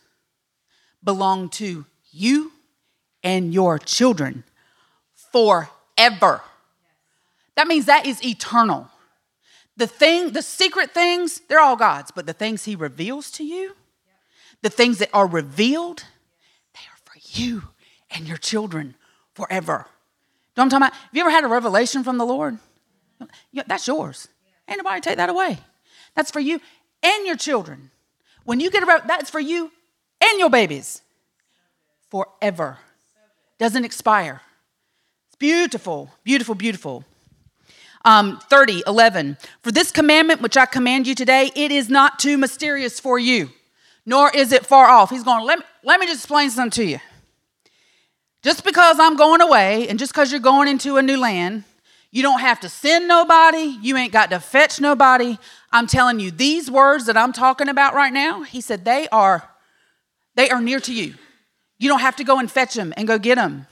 [1.03, 2.51] belong to you
[3.23, 4.43] and your children
[5.31, 6.41] forever.
[7.55, 8.89] That means that is eternal.
[9.75, 13.75] The thing, the secret things, they're all God's, but the things He reveals to you,
[14.61, 16.03] the things that are revealed,
[16.73, 17.63] they are for you
[18.09, 18.95] and your children
[19.37, 19.85] forever.
[20.57, 20.93] Know I'm talking about?
[20.93, 22.57] Have you ever had a revelation from the Lord?
[23.51, 24.27] Yeah, that's yours.
[24.67, 25.59] Ain't nobody take that away.
[26.15, 26.59] That's for you
[27.03, 27.91] and your children.
[28.43, 29.71] When you get a that's for you
[30.19, 31.01] and your babies
[32.09, 32.79] forever.
[33.59, 34.41] Doesn't expire.
[35.27, 37.05] It's beautiful, beautiful, beautiful.
[38.05, 39.37] Um, 30, 11.
[39.61, 43.49] For this commandment which I command you today, it is not too mysterious for you,
[44.05, 45.09] nor is it far off.
[45.09, 46.99] He's going, let me, let me just explain something to you.
[48.43, 51.63] Just because I'm going away and just because you're going into a new land,
[52.11, 53.77] you don't have to send nobody.
[53.81, 55.37] You ain't got to fetch nobody.
[55.71, 59.49] I'm telling you, these words that I'm talking about right now, he said, they are,
[60.35, 61.15] they are near to you.
[61.79, 63.67] You don't have to go and fetch them and go get them.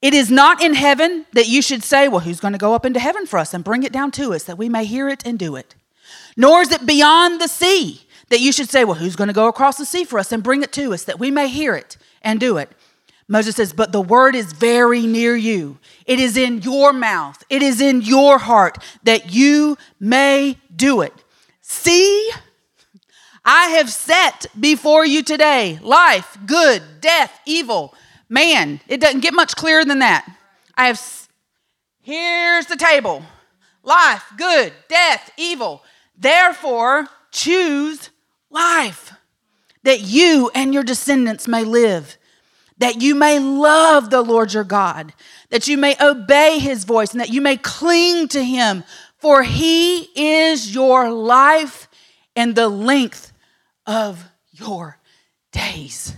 [0.00, 2.84] It is not in heaven that you should say, Well, who's going to go up
[2.84, 5.24] into heaven for us and bring it down to us that we may hear it
[5.24, 5.76] and do it?
[6.36, 9.46] Nor is it beyond the sea that you should say, Well, who's going to go
[9.46, 11.96] across the sea for us and bring it to us that we may hear it
[12.20, 12.72] and do it?
[13.32, 15.78] Moses says, But the word is very near you.
[16.04, 21.14] It is in your mouth, it is in your heart that you may do it.
[21.62, 22.30] See,
[23.42, 27.94] I have set before you today life, good, death, evil.
[28.28, 30.30] Man, it doesn't get much clearer than that.
[30.76, 31.28] I have,
[32.02, 33.22] here's the table
[33.82, 35.82] life, good, death, evil.
[36.18, 38.10] Therefore, choose
[38.50, 39.14] life
[39.84, 42.18] that you and your descendants may live
[42.82, 45.14] that you may love the Lord your God,
[45.50, 48.82] that you may obey his voice, and that you may cling to him,
[49.18, 51.86] for he is your life
[52.34, 53.32] and the length
[53.86, 54.98] of your
[55.52, 56.16] days.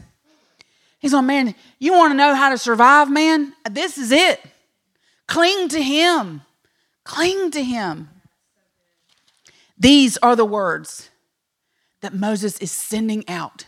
[1.01, 3.53] He's like, man, you want to know how to survive, man?
[3.71, 4.41] This is it.
[5.27, 6.41] Cling to him.
[7.05, 8.09] Cling to him.
[9.79, 11.11] These are the words
[12.01, 13.67] that Moses is sending out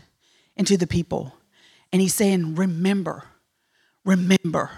[0.56, 1.35] into the people.
[1.96, 3.24] And he's saying, Remember,
[4.04, 4.70] remember,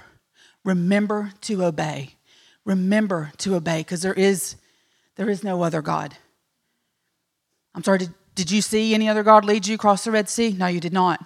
[0.64, 2.10] remember to obey.
[2.64, 4.54] Remember to obey, because there is
[5.16, 6.14] there is no other God.
[7.74, 10.54] I'm sorry, did, did you see any other God lead you across the Red Sea?
[10.56, 11.18] No, you did not.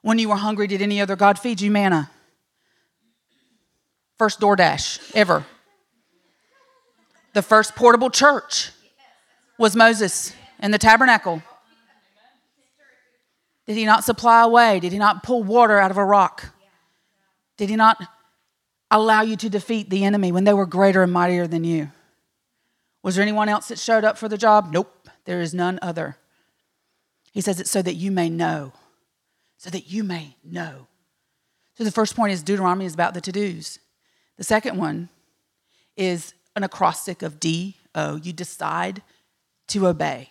[0.00, 2.10] When you were hungry, did any other God feed you manna?
[4.16, 5.44] First DoorDash ever.
[7.34, 8.70] The first portable church
[9.58, 11.42] was Moses in the tabernacle.
[13.70, 14.80] Did he not supply a way?
[14.80, 16.52] Did he not pull water out of a rock?
[17.56, 18.04] Did he not
[18.90, 21.92] allow you to defeat the enemy when they were greater and mightier than you?
[23.04, 24.72] Was there anyone else that showed up for the job?
[24.72, 26.16] Nope, there is none other.
[27.30, 28.72] He says it's so that you may know.
[29.56, 30.88] So that you may know.
[31.74, 33.78] So the first point is Deuteronomy is about the to dos.
[34.36, 35.10] The second one
[35.96, 38.16] is an acrostic of D O.
[38.16, 39.04] You decide
[39.68, 40.30] to obey.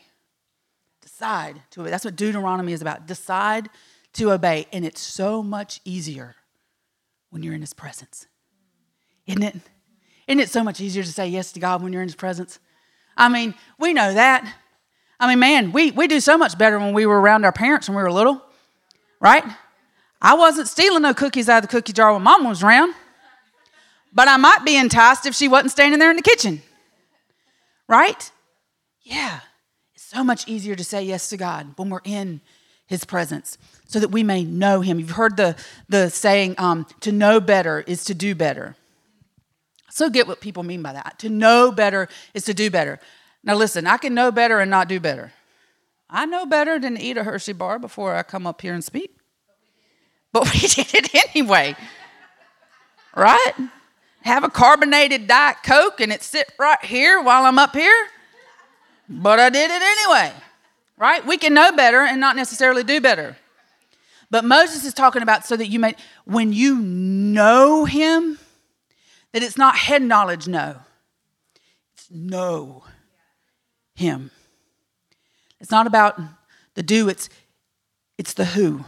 [1.19, 1.89] Decide to obey.
[1.89, 3.05] That's what Deuteronomy is about.
[3.05, 3.67] Decide
[4.13, 4.67] to obey.
[4.71, 6.37] And it's so much easier
[7.29, 8.25] when you're in His presence.
[9.27, 9.57] Isn't it?
[10.29, 12.59] Isn't it so much easier to say yes to God when you're in His presence?
[13.17, 14.49] I mean, we know that.
[15.19, 17.89] I mean, man, we, we do so much better when we were around our parents
[17.89, 18.41] when we were little,
[19.19, 19.43] right?
[20.21, 22.93] I wasn't stealing no cookies out of the cookie jar when mom was around,
[24.13, 26.61] but I might be enticed if she wasn't standing there in the kitchen,
[27.89, 28.31] right?
[29.03, 29.41] Yeah,
[30.09, 32.41] so much easier to say yes to God when we're in
[32.87, 34.99] his presence so that we may know him.
[34.99, 35.55] You've heard the,
[35.87, 38.75] the saying, um, to know better is to do better.
[39.91, 41.19] So get what people mean by that.
[41.19, 42.99] To know better is to do better.
[43.43, 45.31] Now, listen, I can know better and not do better.
[46.09, 48.83] I know better than to eat a Hershey bar before I come up here and
[48.83, 49.15] speak.
[50.33, 51.75] But we did it anyway.
[53.15, 53.53] Right?
[54.21, 58.07] Have a carbonated Diet Coke and it sit right here while I'm up here.
[59.09, 60.31] But I did it anyway.
[60.97, 61.25] Right?
[61.25, 63.37] We can know better and not necessarily do better.
[64.29, 65.95] But Moses is talking about so that you may,
[66.25, 68.37] when you know him,
[69.33, 70.77] that it's not head knowledge, no.
[71.93, 72.83] It's know
[73.95, 74.31] him.
[75.59, 76.19] It's not about
[76.75, 77.29] the do, it's,
[78.17, 78.85] it's the who.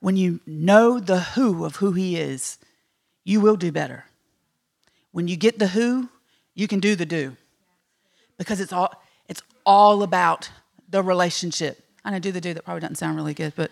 [0.00, 2.58] When you know the who of who he is,
[3.24, 4.04] you will do better.
[5.10, 6.10] When you get the who,
[6.54, 7.36] you can do the do.
[8.38, 8.92] Because it's all,
[9.66, 10.50] all about
[10.88, 11.84] the relationship.
[12.04, 13.70] I know do the do that probably doesn't sound really good, but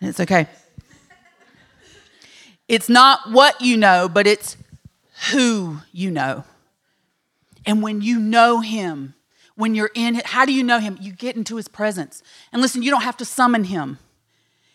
[0.00, 0.48] it's okay.
[2.68, 4.56] It's not what you know, but it's
[5.30, 6.44] who you know.
[7.64, 9.14] And when you know him,
[9.54, 10.98] when you're in it, how do you know him?
[11.00, 12.22] You get into his presence.
[12.52, 13.98] And listen, you don't have to summon him.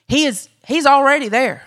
[0.08, 1.64] He is he's already there.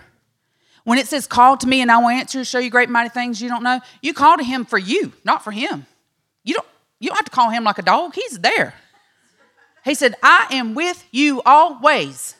[0.84, 3.42] When it says call to me and I will answer, show you great mighty things
[3.42, 5.84] you don't know, you call to him for you, not for him.
[6.42, 6.66] You don't
[7.00, 8.14] you don't have to call him like a dog.
[8.14, 8.74] He's there.
[9.84, 12.36] He said, I am with you always.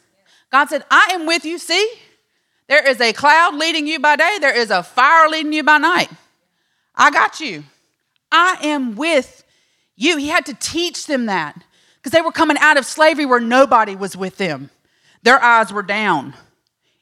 [0.53, 1.59] God said, I am with you.
[1.59, 1.91] See,
[2.69, 5.79] there is a cloud leading you by day, there is a fire leading you by
[5.79, 6.11] night.
[6.95, 7.65] I got you.
[8.31, 9.43] I am with
[9.97, 10.19] you.
[10.19, 11.65] He had to teach them that
[11.97, 14.71] because they were coming out of slavery where nobody was with them.
[15.23, 16.35] Their eyes were down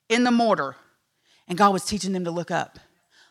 [0.08, 0.76] in the mortar,
[1.46, 2.78] and God was teaching them to look up.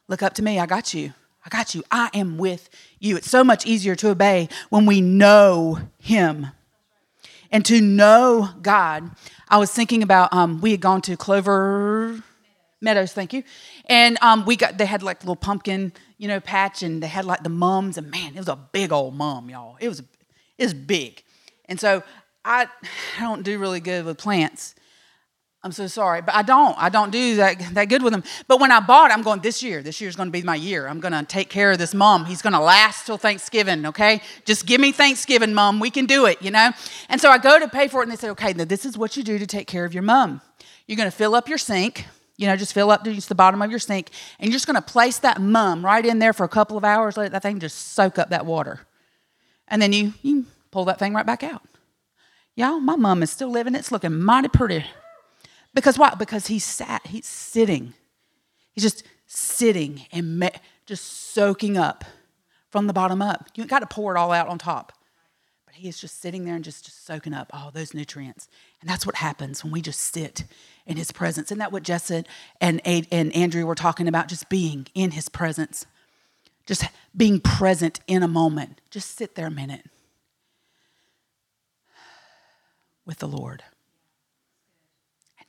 [0.08, 0.60] Look up to me.
[0.60, 1.14] I got you.
[1.46, 1.84] I got you.
[1.90, 3.18] I am with you.
[3.18, 6.48] It's so much easier to obey when we know Him.
[7.52, 9.12] And to know God,
[9.48, 12.22] I was thinking about um, we had gone to Clover
[12.80, 13.44] Meadows, thank you.
[13.86, 17.26] And um, we got they had like little pumpkin, you know, patch, and they had
[17.26, 19.78] like the mums, and man, it was a big old mum, y'all.
[19.80, 20.02] It was
[20.58, 21.24] it was big,
[21.66, 22.04] and so
[22.46, 22.68] I
[23.18, 24.76] I don't do really good with plants.
[25.64, 26.78] I'm so sorry, but I don't.
[26.78, 28.24] I don't do that, that good with them.
[28.48, 30.88] But when I bought, I'm going, this year, this year's going to be my year.
[30.88, 32.26] I'm going to take care of this mom.
[32.26, 34.22] He's going to last till Thanksgiving, okay?
[34.46, 35.80] Just give me Thanksgiving, mom.
[35.80, 36.72] We can do it, you know?
[37.10, 38.98] And so I go to pay for it, and they say, okay, now this is
[38.98, 40.42] what you do to take care of your mom.
[40.86, 42.06] You're going to fill up your sink
[42.38, 44.76] you know, just fill up to the bottom of your sink, and you're just going
[44.76, 47.18] to place that mum right in there for a couple of hours.
[47.18, 48.82] Let that thing just soak up that water,
[49.68, 51.64] and then you you pull that thing right back out.
[52.56, 53.74] Y'all, my mum is still living.
[53.76, 54.86] It's looking mighty pretty.
[55.78, 56.18] Because what?
[56.18, 57.06] Because he's sat.
[57.06, 57.94] He's sitting.
[58.74, 60.50] He's just sitting and me-
[60.88, 62.04] just soaking up
[62.72, 63.48] from the bottom up.
[63.54, 64.92] You got to pour it all out on top.
[65.68, 68.48] But he is just sitting there and just, just soaking up all those nutrients.
[68.82, 70.46] And that's what happens when we just sit
[70.88, 71.50] in his presence.
[71.50, 72.26] Isn't that what Jessa
[72.60, 74.30] and, and Andrew were talking about?
[74.30, 75.86] Just being in his presence,
[76.66, 76.86] just
[77.16, 78.82] being present in a moment.
[78.90, 79.86] Just sit there a minute
[83.06, 83.62] with the Lord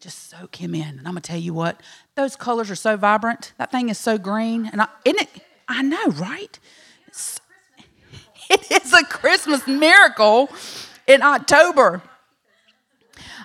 [0.01, 0.99] just soak him in.
[0.99, 1.81] And I'm to tell you what,
[2.15, 3.53] those colors are so vibrant.
[3.59, 4.67] That thing is so green.
[4.67, 5.29] And I, isn't it?
[5.67, 6.59] I know, right?
[7.07, 7.41] It's,
[8.51, 10.51] it is a Christmas miracle
[11.07, 12.03] in October.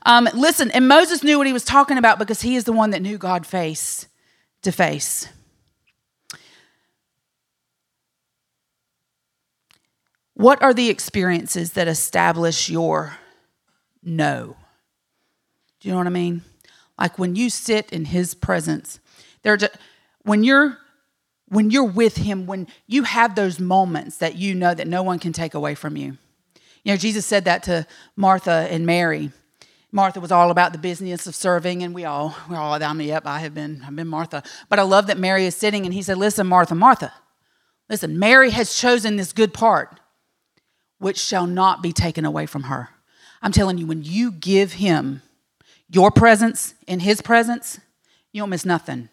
[0.06, 2.92] Um, listen, and Moses knew what he was talking about because he is the one
[2.92, 4.08] that knew God face
[4.62, 5.28] to face.
[10.34, 13.18] What are the experiences that establish your
[14.02, 14.58] no?
[15.84, 16.42] Do you know what I mean?
[16.98, 19.02] Like when you sit in his presence,
[19.42, 19.76] there just,
[20.24, 20.78] when you're
[21.50, 25.20] when you're with him, when you have those moments that you know that no one
[25.20, 26.18] can take away from you.
[26.84, 29.32] You know, Jesus said that to Martha and Mary.
[29.92, 33.10] Martha was all about the business of serving, and we all, we're all, I mean,
[33.10, 34.42] yep, I have been, I've been Martha.
[34.68, 37.14] But I love that Mary is sitting, and he said, Listen, Martha, Martha,
[37.90, 40.00] listen, Mary has chosen this good part,
[40.98, 42.90] which shall not be taken away from her.
[43.44, 45.22] I'm telling you, when you give him
[45.90, 47.80] your presence in his presence,
[48.32, 49.10] you don't miss nothing.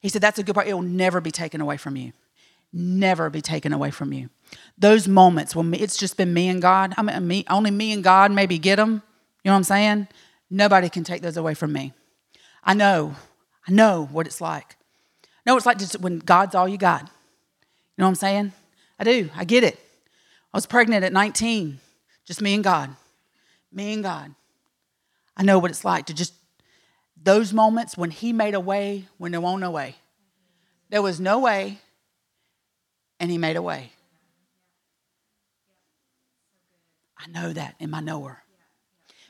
[0.00, 0.66] He said, That's a good part.
[0.66, 2.12] It will never be taken away from you.
[2.72, 4.30] Never be taken away from you.
[4.78, 8.02] Those moments when it's just been me and God, I mean, me, only me and
[8.04, 9.02] God maybe get them.
[9.44, 10.08] You know what I'm saying?
[10.50, 11.92] Nobody can take those away from me.
[12.62, 13.16] I know,
[13.66, 14.76] I know what it's like.
[15.24, 17.02] I know it's like just when God's all you got.
[17.02, 17.08] You
[17.98, 18.52] know what I'm saying?
[18.98, 19.30] I do.
[19.34, 19.78] I get it.
[20.52, 21.78] I was pregnant at 19,
[22.24, 22.94] just me and God.
[23.72, 24.34] Me and God.
[25.40, 26.34] I know what it's like to just
[27.16, 29.94] those moments when he made a way when there was no way.
[30.90, 31.78] There was no way,
[33.18, 33.90] and he made a way.
[37.16, 38.42] I know that in my knower.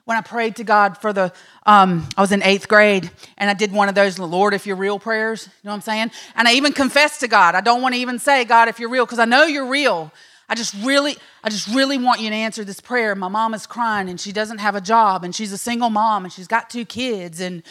[0.05, 1.33] When I prayed to God for the,
[1.65, 4.75] um, I was in eighth grade and I did one of those, Lord, if you're
[4.75, 6.11] real prayers, you know what I'm saying?
[6.35, 7.55] And I even confessed to God.
[7.55, 10.11] I don't want to even say, God, if you're real, because I know you're real.
[10.51, 13.15] I just really, I just really want you to answer this prayer.
[13.15, 16.25] My mom is crying and she doesn't have a job and she's a single mom
[16.25, 17.63] and she's got two kids and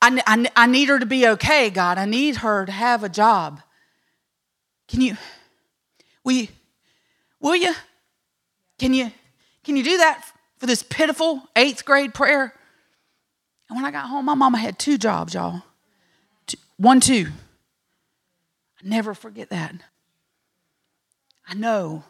[0.00, 1.98] I, I, I need her to be okay, God.
[1.98, 3.60] I need her to have a job.
[4.86, 5.18] Can you,
[6.24, 6.48] will you,
[7.38, 7.74] will you,
[8.78, 9.12] can you,
[9.64, 10.24] can you do that
[10.56, 12.54] for this pitiful eighth grade prayer?
[13.68, 15.62] And when I got home, my mama had two jobs, y'all.
[16.46, 17.26] Two, one, two.
[18.82, 19.74] I never forget that.
[21.48, 22.04] I know,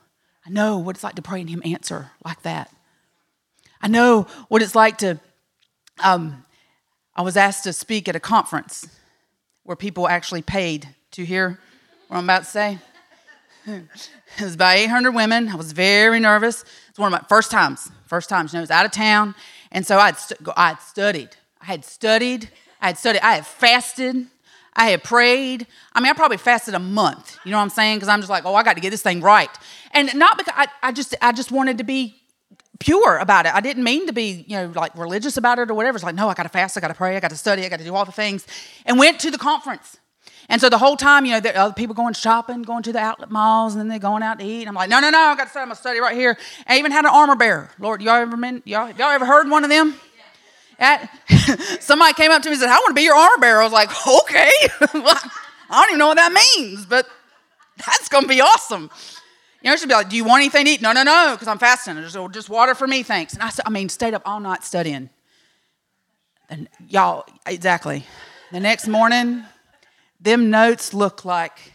[0.44, 2.70] I know what it's like to pray and Him answer like that.
[3.80, 5.20] I know what it's like to.
[6.02, 6.44] Um,
[7.14, 8.88] I was asked to speak at a conference
[9.62, 11.58] where people actually paid to hear
[12.08, 12.78] what I'm about to say.
[13.66, 13.82] it
[14.40, 15.48] was about 800 women.
[15.48, 16.64] I was very nervous.
[16.88, 18.52] It's one of my first times, first times.
[18.52, 19.34] You know, I was out of town,
[19.70, 21.30] and so I'd, st- I'd studied.
[21.60, 22.50] I had studied.
[22.80, 23.20] I had studied.
[23.22, 24.26] I had fasted.
[24.74, 25.66] I had prayed.
[25.92, 27.38] I mean, I probably fasted a month.
[27.44, 27.96] You know what I'm saying?
[27.96, 29.50] Because I'm just like, oh, I got to get this thing right.
[29.92, 32.18] And not because I, I just I just wanted to be
[32.78, 33.54] pure about it.
[33.54, 35.96] I didn't mean to be, you know, like religious about it or whatever.
[35.96, 37.64] It's like, no, I got to fast, I got to pray, I got to study,
[37.64, 38.46] I got to do all the things.
[38.86, 39.98] And went to the conference.
[40.48, 42.98] And so the whole time, you know, there other people going shopping, going to the
[42.98, 44.60] outlet malls, and then they're going out to eat.
[44.60, 45.62] And I'm like, no, no, no, I got to study.
[45.62, 46.38] I'm gonna study right here.
[46.66, 47.70] I even had an armor bearer.
[47.78, 49.94] Lord, y'all ever been, y'all, y'all ever heard one of them?
[50.78, 51.10] At,
[51.80, 53.60] somebody came up to me and said, I want to be your armor bearer.
[53.60, 54.50] I was like, okay.
[54.80, 57.06] I don't even know what that means, but
[57.86, 58.90] that's going to be awesome.
[59.62, 60.82] You know, she'd be like, Do you want anything to eat?
[60.82, 61.96] No, no, no, because I'm fasting.
[61.96, 63.34] Just, just water for me, thanks.
[63.34, 65.10] And I, I mean, stayed up all night studying.
[66.48, 68.04] And y'all, exactly.
[68.52, 69.44] The next morning,
[70.20, 71.72] them notes look like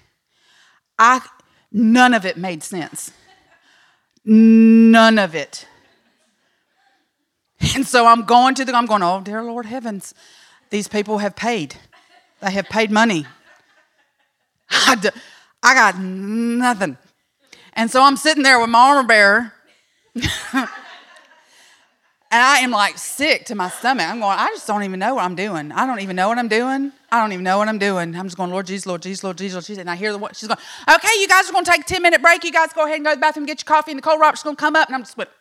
[0.97, 1.21] I,
[1.71, 3.11] none of it made sense.
[4.25, 5.67] None of it.
[7.75, 10.13] And so I'm going to the, I'm going, oh, dear Lord heavens,
[10.69, 11.75] these people have paid.
[12.39, 13.25] They have paid money.
[14.69, 15.11] I,
[15.63, 16.97] I got nothing.
[17.73, 19.53] And so I'm sitting there with my armor bearer.
[20.15, 20.67] and
[22.31, 24.07] I am like sick to my stomach.
[24.07, 25.71] I'm going, I just don't even know what I'm doing.
[25.71, 26.91] I don't even know what I'm doing.
[27.11, 28.15] I don't even know what I'm doing.
[28.15, 29.81] I'm just going, Lord Jesus, Lord Jesus, Lord Jesus, Lord Jesus.
[29.81, 30.59] And I hear the she's going,
[30.93, 32.43] okay, you guys are going to take a 10 minute break.
[32.43, 34.43] You guys go ahead and go to the bathroom, get your coffee, and Nicole Roberts
[34.43, 34.89] going to come up.
[34.89, 35.31] And I'm just went,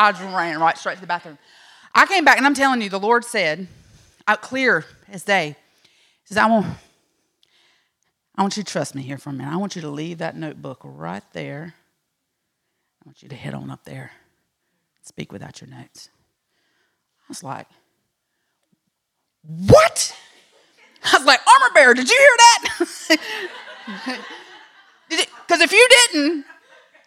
[0.00, 1.36] I just ran right straight to the bathroom.
[1.94, 3.68] I came back and I'm telling you, the Lord said,
[4.26, 5.56] out clear as day,
[6.24, 6.66] says, I want,
[8.34, 9.52] I want you to trust me here for a minute.
[9.52, 11.74] I want you to leave that notebook right there.
[13.04, 14.12] I want you to head on up there.
[15.02, 16.08] Speak without your notes.
[17.18, 17.66] I was like,
[19.66, 20.16] what?
[21.04, 24.18] I was like, armor bearer, did you hear that?
[25.08, 26.44] Because if you didn't,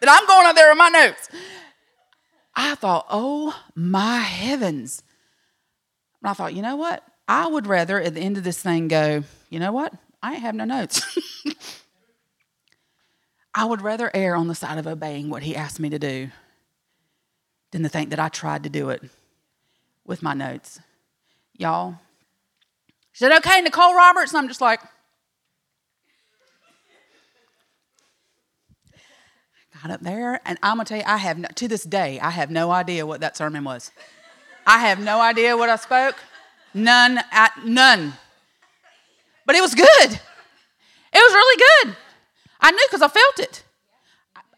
[0.00, 1.30] then I'm going up there with my notes.
[2.56, 5.02] I thought, oh my heavens.
[6.22, 7.02] And I thought, you know what?
[7.26, 9.92] I would rather at the end of this thing go, you know what?
[10.22, 11.02] I ain't have no notes.
[13.54, 16.30] I would rather err on the side of obeying what he asked me to do
[17.70, 19.02] than to think that I tried to do it
[20.04, 20.80] with my notes.
[21.56, 21.98] Y'all,
[23.12, 24.32] she said, okay, Nicole Roberts.
[24.32, 24.80] And I'm just like,
[29.84, 30.40] right up there.
[30.44, 33.06] And I'm gonna tell you, I have no, to this day, I have no idea
[33.06, 33.90] what that sermon was.
[34.66, 36.16] I have no idea what I spoke.
[36.72, 38.14] None at none.
[39.46, 39.86] But it was good.
[40.06, 40.20] It
[41.12, 41.96] was really good.
[42.60, 43.62] I knew because I felt it.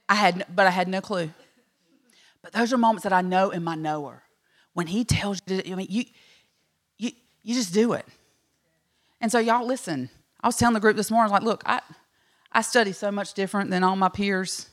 [0.09, 1.31] I had, but I had no clue.
[2.41, 4.23] But those are moments that I know in my knower.
[4.73, 6.05] When he tells you, to, I mean, you,
[6.99, 7.11] you,
[7.43, 8.07] you just do it.
[9.21, 10.09] And so, y'all, listen.
[10.41, 11.81] I was telling the group this morning, like, look, I,
[12.53, 14.71] I study so much different than all my peers.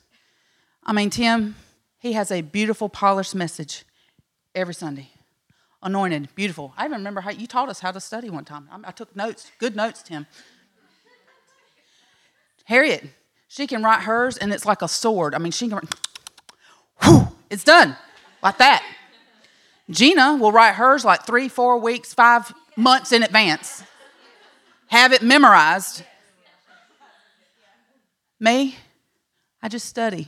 [0.85, 1.55] I mean, Tim,
[1.99, 3.85] he has a beautiful, polished message
[4.53, 5.09] every Sunday.
[5.81, 6.73] Anointed, beautiful.
[6.77, 8.69] I even remember how you taught us how to study one time.
[8.85, 10.27] I, took notes, good notes, Tim.
[12.65, 13.05] Harriet,
[13.47, 15.35] she can write hers, and it's like a sword.
[15.35, 15.79] I mean, she can,
[17.03, 17.95] whew, it's done
[18.41, 18.83] like that.
[19.89, 23.83] Gina will write hers like three, four weeks, five months in advance,
[24.87, 26.03] have it memorized.
[28.39, 28.75] Me,
[29.61, 30.27] I just study.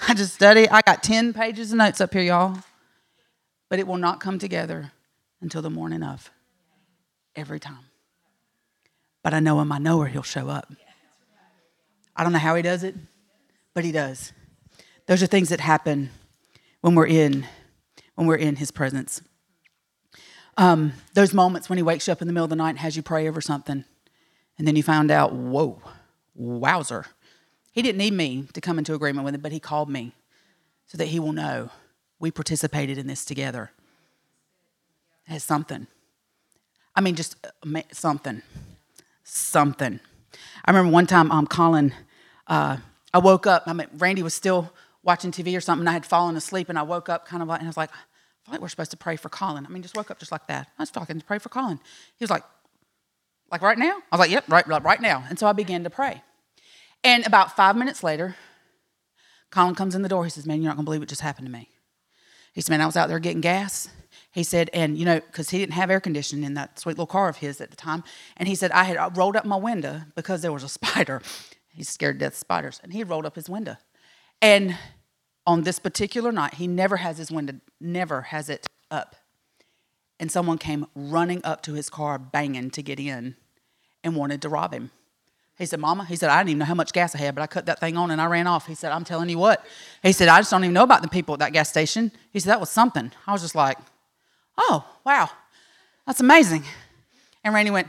[0.08, 0.68] I just study.
[0.68, 2.58] I got 10 pages of notes up here, y'all.
[3.68, 4.92] But it will not come together
[5.40, 6.30] until the morning of.
[7.36, 7.84] Every time.
[9.22, 10.72] But I know him, I know where he'll show up.
[12.16, 12.94] I don't know how he does it,
[13.74, 14.32] but he does.
[15.06, 16.10] Those are things that happen
[16.80, 17.46] when we're in
[18.14, 19.22] when we're in his presence.
[20.56, 22.78] Um, those moments when he wakes you up in the middle of the night and
[22.80, 23.84] has you pray over something,
[24.58, 25.80] and then you find out, whoa,
[26.34, 27.06] wowzer.
[27.72, 30.12] He didn't need me to come into agreement with it, but he called me
[30.86, 31.70] so that he will know
[32.18, 33.70] we participated in this together.
[35.28, 35.86] As something.
[36.96, 38.42] I mean, just uh, something.
[39.22, 40.00] Something.
[40.64, 41.94] I remember one time um, Colin,
[42.48, 42.78] uh,
[43.14, 46.36] I woke up, I mean, Randy was still watching TV or something, I had fallen
[46.36, 47.94] asleep, and I woke up kind of like, and I was like, I
[48.44, 49.64] feel like we're supposed to pray for Colin.
[49.64, 50.68] I mean, just woke up just like that.
[50.78, 51.78] I was talking to pray for Colin.
[52.16, 52.42] He was like,
[53.50, 53.98] like right now?
[54.10, 55.24] I was like, yep, right, right now.
[55.28, 56.22] And so I began to pray.
[57.02, 58.36] And about five minutes later,
[59.50, 60.24] Colin comes in the door.
[60.24, 61.68] He says, Man, you're not going to believe what just happened to me.
[62.52, 63.88] He said, Man, I was out there getting gas.
[64.32, 67.06] He said, and you know, because he didn't have air conditioning in that sweet little
[67.06, 68.04] car of his at the time.
[68.36, 71.20] And he said, I had uh, rolled up my window because there was a spider.
[71.72, 72.80] He's scared to death of spiders.
[72.82, 73.76] And he rolled up his window.
[74.40, 74.76] And
[75.46, 79.16] on this particular night, he never has his window, never has it up.
[80.18, 83.36] And someone came running up to his car, banging to get in,
[84.04, 84.90] and wanted to rob him.
[85.60, 87.42] He said, Mama, he said, I didn't even know how much gas I had, but
[87.42, 88.66] I cut that thing on and I ran off.
[88.66, 89.62] He said, I'm telling you what.
[90.02, 92.10] He said, I just don't even know about the people at that gas station.
[92.32, 93.12] He said, that was something.
[93.26, 93.76] I was just like,
[94.56, 95.28] oh, wow,
[96.06, 96.64] that's amazing.
[97.44, 97.88] And Randy went,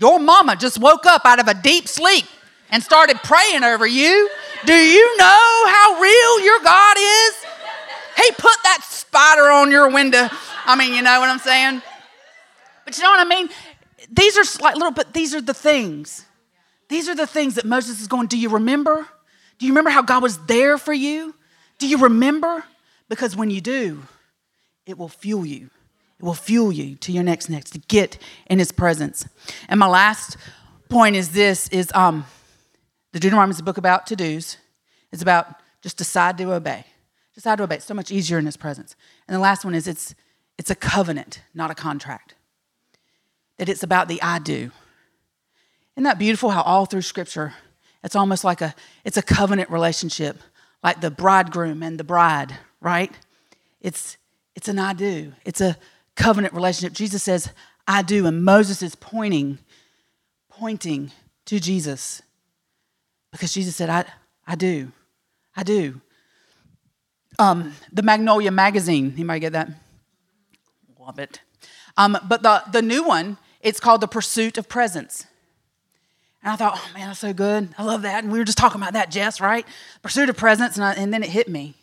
[0.00, 2.24] Your mama just woke up out of a deep sleep
[2.68, 4.28] and started praying over you.
[4.66, 7.34] Do you know how real your God is?
[8.16, 10.28] He put that spider on your window.
[10.66, 11.80] I mean, you know what I'm saying?
[12.84, 13.48] But you know what I mean?
[14.10, 16.24] These are like little, but these are the things.
[16.88, 19.06] These are the things that Moses is going, Do you remember?
[19.58, 21.34] Do you remember how God was there for you?
[21.78, 22.64] Do you remember?
[23.08, 24.02] Because when you do,
[24.86, 25.70] it will fuel you.
[26.18, 29.28] It will fuel you to your next next to get in his presence.
[29.68, 30.36] And my last
[30.88, 32.24] point is this is um
[33.12, 34.56] the Deuteronomy is a book about to-dos.
[35.12, 36.84] It's about just decide to obey.
[37.34, 37.76] Decide to obey.
[37.76, 38.96] It's so much easier in his presence.
[39.26, 40.14] And the last one is it's
[40.58, 42.34] it's a covenant, not a contract.
[43.58, 44.72] That it's about the I do.
[45.98, 47.54] Isn't that beautiful how all through scripture
[48.04, 48.72] it's almost like a
[49.04, 50.38] it's a covenant relationship,
[50.80, 53.10] like the bridegroom and the bride, right?
[53.80, 54.16] It's
[54.54, 55.32] it's an I do.
[55.44, 55.76] It's a
[56.14, 56.92] covenant relationship.
[56.92, 57.50] Jesus says,
[57.88, 59.58] I do, and Moses is pointing,
[60.48, 61.10] pointing
[61.46, 62.22] to Jesus.
[63.32, 64.04] Because Jesus said, I,
[64.46, 64.92] I do.
[65.56, 66.00] I do.
[67.40, 69.68] Um, the Magnolia magazine, you might get that?
[71.00, 71.40] Love it.
[71.96, 75.26] Um, but the, the new one, it's called The Pursuit of Presence.
[76.42, 77.68] And I thought, oh man, that's so good.
[77.76, 78.22] I love that.
[78.22, 79.66] And we were just talking about that, Jess, right?
[80.02, 80.76] Pursuit of presence.
[80.76, 81.74] And, I, and then it hit me.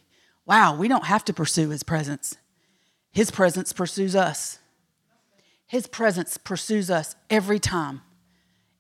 [0.45, 2.37] Wow, we don't have to pursue his presence.
[3.11, 4.59] His presence pursues us.
[5.67, 8.01] His presence pursues us every time.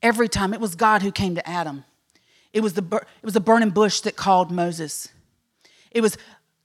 [0.01, 0.53] Every time.
[0.53, 1.83] It was God who came to Adam.
[2.53, 5.09] It was the, it was the burning bush that called Moses.
[5.91, 6.17] It was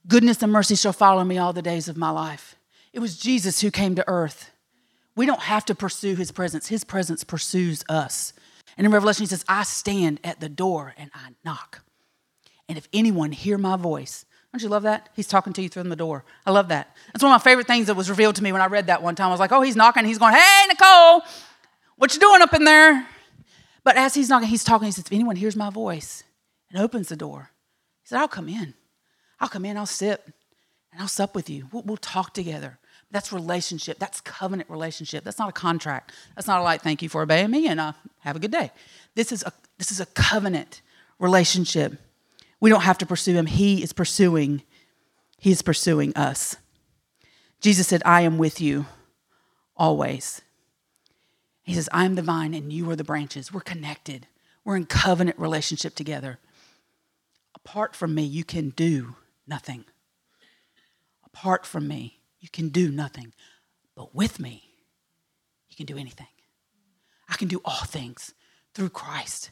[0.07, 2.55] goodness and mercy shall follow me all the days of my life.
[2.93, 4.51] It was Jesus who came to earth.
[5.15, 8.33] We don't have to pursue his presence, his presence pursues us.
[8.77, 11.83] And in Revelation, he says, I stand at the door and I knock.
[12.67, 15.09] And if anyone hear my voice, don't you love that?
[15.15, 16.25] He's talking to you through the door.
[16.45, 16.95] I love that.
[17.07, 19.01] That's one of my favorite things that was revealed to me when I read that
[19.01, 19.27] one time.
[19.27, 20.05] I was like, oh, he's knocking.
[20.05, 21.21] He's going, hey, Nicole,
[21.95, 23.07] what you doing up in there?
[23.83, 24.85] But as he's knocking, he's talking.
[24.85, 26.23] He says, If anyone hears my voice
[26.69, 27.51] and opens the door,
[28.03, 28.73] he said, I'll come in.
[29.39, 30.21] I'll come in, I'll sit,
[30.91, 31.67] and I'll sup with you.
[31.71, 32.77] We'll, we'll talk together.
[33.11, 33.99] That's relationship.
[33.99, 35.23] That's covenant relationship.
[35.23, 36.13] That's not a contract.
[36.35, 38.71] That's not a like, thank you for obeying me and uh, have a good day.
[39.15, 40.81] This is a, this is a covenant
[41.19, 41.99] relationship
[42.61, 43.47] We don't have to pursue him.
[43.47, 44.61] He is pursuing,
[45.37, 46.55] he is pursuing us.
[47.59, 48.85] Jesus said, I am with you
[49.75, 50.41] always.
[51.63, 53.51] He says, I am the vine and you are the branches.
[53.51, 54.27] We're connected.
[54.63, 56.39] We're in covenant relationship together.
[57.55, 59.15] Apart from me, you can do
[59.47, 59.85] nothing.
[61.25, 63.33] Apart from me, you can do nothing.
[63.95, 64.63] But with me,
[65.69, 66.27] you can do anything.
[67.29, 68.33] I can do all things
[68.73, 69.51] through Christ,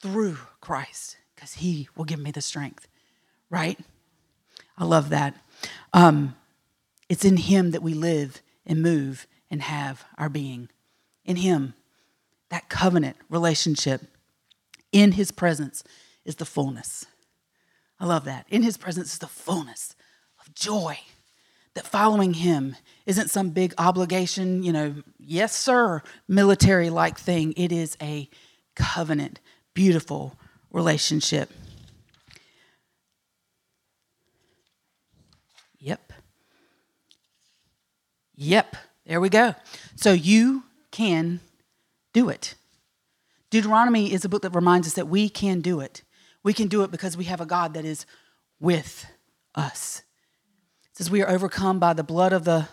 [0.00, 2.86] through Christ, because He will give me the strength,
[3.48, 3.78] right?
[4.76, 5.34] I love that.
[5.92, 6.36] Um,
[7.08, 10.68] it's in Him that we live and move and have our being.
[11.24, 11.74] In Him,
[12.50, 14.02] that covenant relationship,
[14.90, 15.84] in His presence
[16.24, 17.06] is the fullness.
[17.98, 18.46] I love that.
[18.48, 19.94] In His presence is the fullness
[20.40, 20.98] of joy.
[21.74, 27.54] That following Him isn't some big obligation, you know, yes, sir, military like thing.
[27.56, 28.28] It is a
[28.74, 29.40] covenant,
[29.74, 30.38] beautiful
[30.70, 31.50] relationship.
[35.78, 36.12] Yep.
[38.36, 38.76] Yep.
[39.06, 39.54] There we go.
[39.96, 41.40] So you can
[42.12, 42.54] do it.
[43.50, 46.02] Deuteronomy is a book that reminds us that we can do it.
[46.42, 48.06] We can do it because we have a God that is
[48.60, 49.06] with
[49.54, 50.02] us.
[50.92, 52.68] Says we are overcome by the blood of the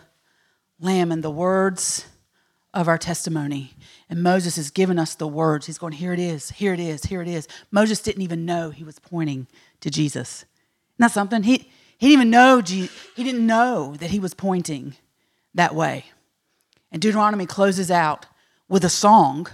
[0.78, 2.06] Lamb and the words
[2.72, 3.72] of our testimony.
[4.08, 5.66] And Moses has given us the words.
[5.66, 7.48] He's going, Here it is, here it is, here it is.
[7.70, 9.46] Moses didn't even know he was pointing
[9.80, 10.44] to Jesus.
[10.98, 11.42] Not something?
[11.42, 14.96] He, he didn't even know he didn't know that he was pointing
[15.54, 16.06] that way.
[16.92, 18.26] And Deuteronomy closes out
[18.68, 19.48] with a song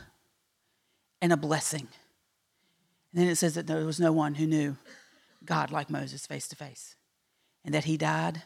[1.22, 1.88] and a blessing.
[3.12, 4.76] And then it says that there was no one who knew
[5.44, 6.96] God like Moses face to face,
[7.64, 8.42] and that he died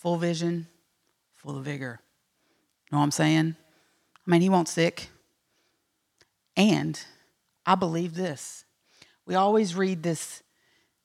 [0.00, 0.66] full vision,
[1.36, 2.00] full of vigor.
[2.90, 3.54] Know what I'm saying?
[4.26, 5.10] I mean, he won't sick.
[6.56, 6.98] And
[7.66, 8.64] I believe this.
[9.26, 10.42] We always read this,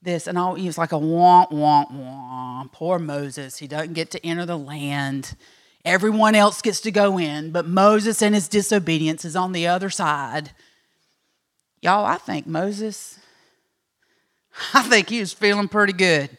[0.02, 2.72] this, and all it's like a womp, womp, womp.
[2.72, 3.58] Poor Moses.
[3.58, 5.36] He doesn't get to enter the land.
[5.84, 9.90] Everyone else gets to go in, but Moses and his disobedience is on the other
[9.90, 10.52] side.
[11.82, 13.20] Y'all, I think Moses,
[14.74, 16.36] I think he was feeling pretty good.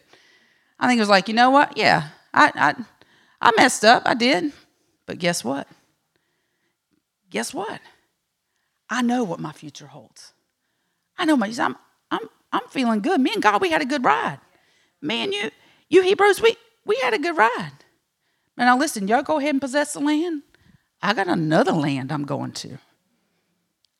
[0.79, 1.77] I think he was like, you know what?
[1.77, 2.75] Yeah, I, I
[3.41, 4.51] I messed up, I did.
[5.05, 5.67] But guess what?
[7.29, 7.81] Guess what?
[8.89, 10.33] I know what my future holds.
[11.17, 11.75] I know my I'm
[12.11, 13.19] I'm I'm feeling good.
[13.19, 14.39] Me and God, we had a good ride.
[15.01, 15.51] Me and you,
[15.89, 17.71] you Hebrews, we we had a good ride.
[18.55, 20.43] Now listen, y'all go ahead and possess the land.
[21.01, 22.79] I got another land I'm going to.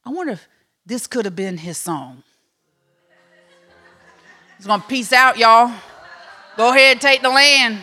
[0.05, 0.47] I wonder if
[0.85, 2.23] this could have been his song.
[4.57, 5.71] He's gonna peace out, y'all.
[6.55, 7.79] Go ahead and take the land.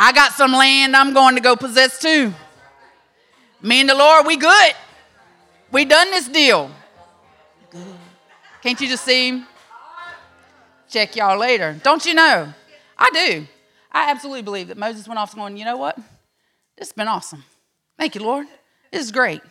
[0.00, 2.32] I got some land I'm going to go possess too.
[3.60, 4.72] Me and the Lord, we good.
[5.72, 6.70] We done this deal.
[8.62, 9.42] Can't you just see?
[10.88, 11.78] Check y'all later.
[11.82, 12.54] Don't you know?
[12.96, 13.46] I do.
[13.90, 15.96] I absolutely believe that Moses went off going, you know what?
[16.76, 17.42] This has been awesome.
[17.98, 18.46] Thank you, Lord.
[18.92, 19.42] This is great.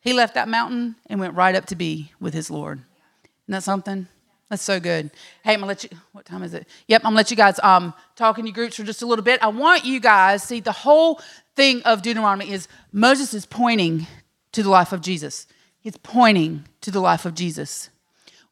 [0.00, 2.78] He left that mountain and went right up to be with his Lord.
[2.78, 4.08] Isn't that something?
[4.48, 5.10] That's so good.
[5.44, 5.90] Hey, I'm gonna let you.
[6.12, 6.66] What time is it?
[6.86, 9.24] Yep, I'm gonna let you guys um, talk in your groups for just a little
[9.24, 9.42] bit.
[9.42, 11.20] I want you guys see the whole
[11.54, 14.06] thing of Deuteronomy is Moses is pointing
[14.52, 15.46] to the life of Jesus.
[15.80, 17.90] He's pointing to the life of Jesus.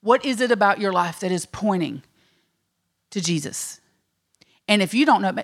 [0.03, 2.03] What is it about your life that is pointing
[3.11, 3.81] to Jesus?
[4.69, 5.35] And if you don't know,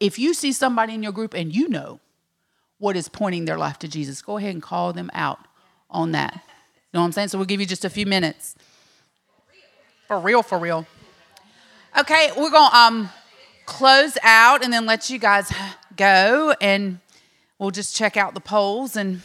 [0.00, 2.00] if you see somebody in your group and you know
[2.78, 5.40] what is pointing their life to Jesus, go ahead and call them out
[5.90, 6.32] on that.
[6.34, 7.28] You know what I'm saying?
[7.28, 8.56] So we'll give you just a few minutes.
[10.10, 10.88] For real, for real.
[11.96, 13.10] Okay, we're going to um,
[13.64, 15.52] close out and then let you guys
[15.96, 16.98] go, and
[17.60, 19.20] we'll just check out the polls and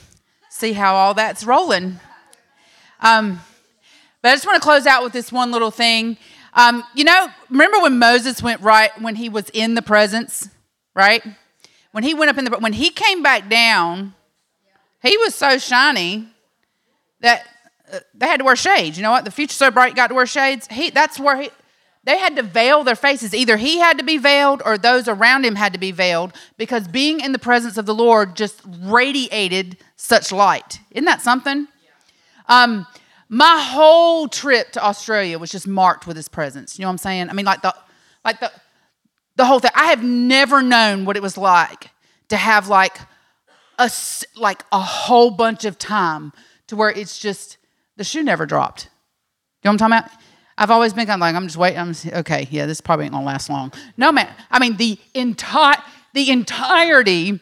[0.52, 2.00] see how all that's rolling.
[3.00, 3.42] Um,
[4.22, 6.18] but I just want to close out with this one little thing.
[6.54, 10.50] Um, you know, remember when Moses went right when he was in the presence,
[10.94, 11.24] right?
[11.94, 14.14] When he went up in the when he came back down,
[15.02, 16.28] he was so shiny
[17.22, 17.44] that
[18.14, 18.98] they had to wear shades.
[18.98, 19.26] You know what?
[19.26, 20.68] The future so bright got to wear shades.
[20.68, 21.50] He that's where he
[22.04, 23.34] they had to veil their faces.
[23.34, 26.88] Either he had to be veiled or those around him had to be veiled because
[26.88, 30.80] being in the presence of the Lord just radiated such light.
[30.92, 31.68] Isn't that something?
[32.48, 32.86] Um,
[33.28, 36.78] my whole trip to Australia was just marked with his presence.
[36.78, 37.30] You know what I'm saying?
[37.30, 37.74] I mean, like the
[38.24, 38.52] like the
[39.36, 39.72] the whole thing.
[39.74, 41.90] I have never known what it was like
[42.30, 43.00] to have like
[43.80, 43.90] a
[44.36, 46.34] like a whole bunch of time
[46.68, 47.58] to where it's just
[47.98, 48.86] the shoe never dropped.
[49.64, 50.22] You know what I'm talking about?
[50.58, 51.80] I've always been kind of like, I'm just waiting.
[51.80, 53.74] I'm just, okay, yeah, this probably ain't gonna last long.
[53.98, 54.30] No, man.
[54.50, 55.82] I mean, the entire
[56.14, 57.40] the entirety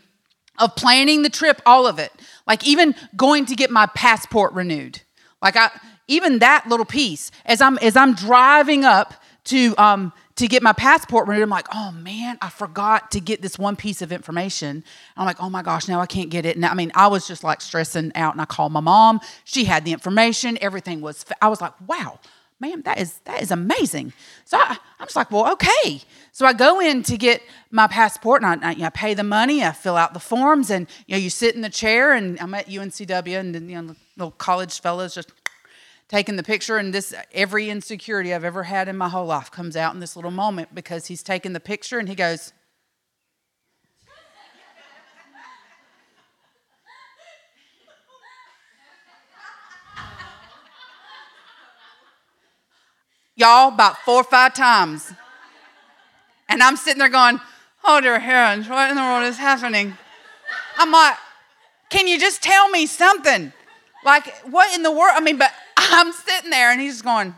[0.59, 2.11] of planning the trip, all of it.
[2.47, 5.01] Like even going to get my passport renewed.
[5.41, 5.69] Like I,
[6.07, 9.13] even that little piece, as I'm as I'm driving up
[9.45, 13.41] to um, to get my passport renewed, I'm like, oh man, I forgot to get
[13.41, 14.83] this one piece of information.
[15.15, 16.57] I'm like, oh my gosh, now I can't get it.
[16.57, 19.21] And I mean, I was just like stressing out, and I called my mom.
[19.45, 20.57] She had the information.
[20.59, 21.25] Everything was.
[21.41, 22.19] I was like, wow,
[22.59, 24.11] man, that is that is amazing.
[24.43, 26.01] So I, I'm just like, well, okay.
[26.33, 27.41] So I go in to get
[27.71, 29.63] my passport, and I, I, you know, pay the money.
[29.63, 32.53] I fill out the forms, and you know, you sit in the chair, and I'm
[32.53, 35.31] at UNCW, and then, you know, the little college fellows just
[36.07, 39.75] taking the picture and this every insecurity I've ever had in my whole life comes
[39.75, 42.53] out in this little moment because he's taking the picture and he goes
[53.35, 55.11] Y'all about four or five times.
[56.47, 57.41] And I'm sitting there going,
[57.83, 59.97] Oh dear heavens, what in the world is happening?
[60.77, 61.15] I'm like,
[61.89, 63.51] can you just tell me something?
[64.05, 65.13] Like, what in the world?
[65.15, 65.51] I mean, but
[65.91, 67.35] I'm sitting there and he's just going,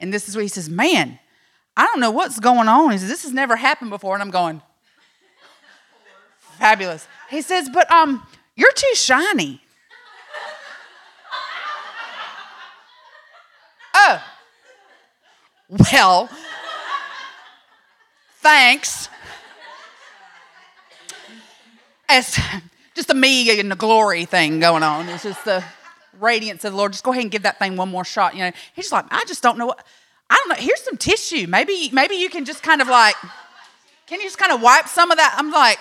[0.00, 1.18] and this is where he says, Man,
[1.76, 2.92] I don't know what's going on.
[2.92, 4.14] He says, This has never happened before.
[4.14, 4.62] And I'm going,
[6.58, 7.06] Fabulous.
[7.30, 8.26] He says, But um,
[8.56, 9.60] you're too shiny.
[13.94, 14.24] oh.
[15.92, 16.30] Well,
[18.38, 19.08] thanks.
[22.08, 22.38] As
[22.94, 25.06] just a me and the glory thing going on.
[25.10, 25.62] It's just the
[26.20, 26.92] radiance of the Lord.
[26.92, 28.34] Just go ahead and give that thing one more shot.
[28.34, 29.84] You know, he's like, I just don't know what.
[30.30, 30.62] I don't know.
[30.62, 31.46] Here's some tissue.
[31.46, 33.14] Maybe, maybe you can just kind of like,
[34.06, 35.34] can you just kind of wipe some of that?
[35.38, 35.78] I'm like,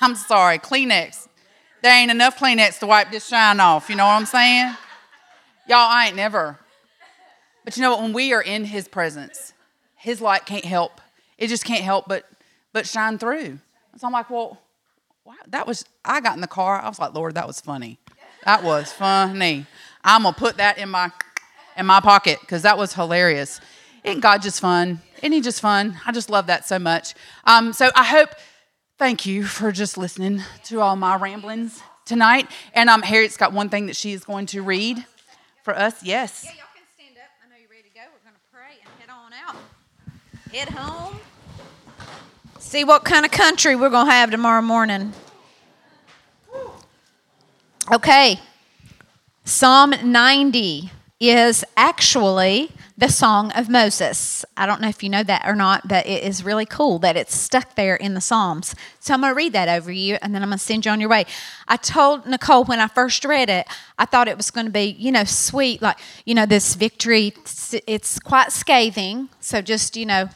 [0.00, 1.28] I'm sorry, Kleenex.
[1.82, 3.90] There ain't enough Kleenex to wipe this shine off.
[3.90, 4.74] You know what I'm saying?
[5.68, 6.58] Y'all, I ain't never.
[7.64, 8.02] But you know what?
[8.02, 9.52] When we are in His presence,
[9.96, 11.00] His light can't help.
[11.38, 12.24] It just can't help but
[12.72, 13.58] but shine through.
[13.96, 14.58] So I'm like, well,
[15.24, 15.84] wow, that was.
[16.04, 16.80] I got in the car.
[16.80, 17.98] I was like, Lord, that was funny.
[18.44, 19.66] That was funny.
[20.02, 21.10] I'm gonna put that in my
[21.76, 23.60] in my pocket because that was hilarious.
[24.04, 25.00] Isn't God just fun?
[25.18, 25.98] Isn't He just fun?
[26.06, 27.14] I just love that so much.
[27.44, 28.30] Um, so I hope.
[28.96, 32.48] Thank you for just listening to all my ramblings tonight.
[32.74, 35.04] And um, Harriet's got one thing that she is going to read
[35.64, 36.00] for us.
[36.04, 36.44] Yes.
[36.44, 37.30] Yeah, y'all can stand up.
[37.44, 38.02] I know you're ready to go.
[38.12, 39.56] We're going to pray and head on out.
[40.52, 41.18] Head home.
[42.60, 45.12] See what kind of country we're going to have tomorrow morning.
[47.92, 48.40] Okay.
[49.44, 54.42] Psalm 90 is actually the Song of Moses.
[54.56, 57.14] I don't know if you know that or not, but it is really cool that
[57.14, 58.74] it's stuck there in the Psalms.
[59.00, 60.92] So I'm going to read that over you and then I'm going to send you
[60.92, 61.26] on your way.
[61.68, 63.66] I told Nicole when I first read it,
[63.98, 67.34] I thought it was going to be, you know, sweet, like, you know, this victory.
[67.86, 69.28] It's quite scathing.
[69.40, 70.30] So just, you know,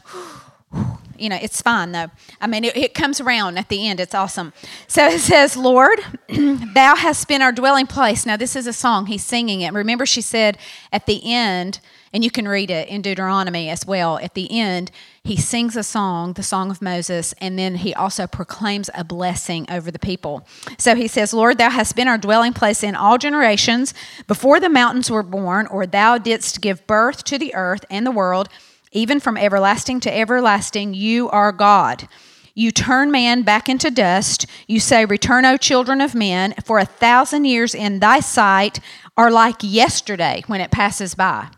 [1.19, 2.09] you know, it's fine though.
[2.41, 3.99] I mean, it, it, comes around at the end.
[3.99, 4.53] It's awesome.
[4.87, 8.25] So it says, Lord, thou hast been our dwelling place.
[8.25, 9.05] Now, this is a song.
[9.05, 9.73] He's singing it.
[9.73, 10.57] Remember, she said
[10.91, 11.79] at the end,
[12.11, 14.17] and you can read it in Deuteronomy as well.
[14.19, 14.91] At the end,
[15.23, 19.67] he sings a song, the Song of Moses, and then he also proclaims a blessing
[19.69, 20.47] over the people.
[20.77, 23.93] So he says, Lord, thou hast been our dwelling place in all generations
[24.27, 28.11] before the mountains were born, or thou didst give birth to the earth and the
[28.11, 28.49] world
[28.91, 32.07] even from everlasting to everlasting, you are God.
[32.55, 34.45] You turn man back into dust.
[34.67, 38.79] You say, Return, O children of men, for a thousand years in thy sight
[39.15, 41.49] are like yesterday when it passes by.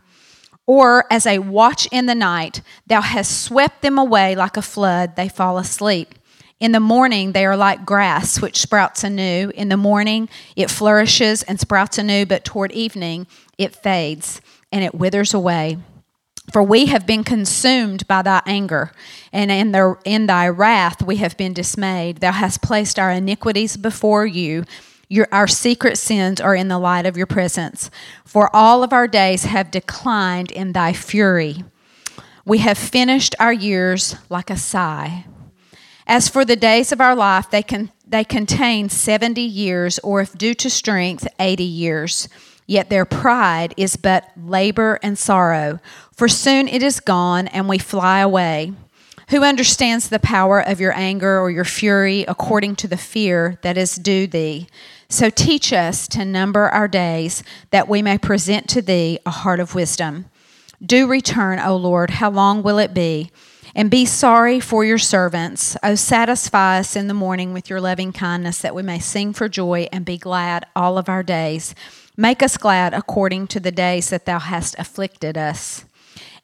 [0.68, 5.16] Or as a watch in the night, thou hast swept them away like a flood,
[5.16, 6.16] they fall asleep.
[6.60, 9.52] In the morning, they are like grass which sprouts anew.
[9.56, 13.26] In the morning, it flourishes and sprouts anew, but toward evening,
[13.58, 14.40] it fades
[14.72, 15.80] and it withers away.
[16.52, 18.92] For we have been consumed by thy anger,
[19.32, 22.18] and in, the, in thy wrath we have been dismayed.
[22.18, 24.66] Thou hast placed our iniquities before you.
[25.08, 27.90] Your, our secret sins are in the light of your presence.
[28.26, 31.64] For all of our days have declined in thy fury.
[32.46, 35.26] We have finished our years like a sigh.
[36.08, 40.38] As for the days of our life, they, can, they contain 70 years, or if
[40.38, 42.28] due to strength, 80 years.
[42.72, 45.82] Yet their pride is but labor and sorrow,
[46.14, 48.72] for soon it is gone and we fly away.
[49.28, 53.78] Who understands the power of your anger or your fury according to the fear that
[53.78, 54.70] is due thee?
[55.10, 59.60] So teach us to number our days, that we may present to thee a heart
[59.60, 60.28] of wisdom.
[60.82, 63.32] Do return, O Lord, how long will it be?
[63.76, 65.76] And be sorry for your servants.
[65.84, 69.50] O satisfy us in the morning with your loving kindness, that we may sing for
[69.50, 71.76] joy and be glad all of our days.
[72.22, 75.86] Make us glad according to the days that thou hast afflicted us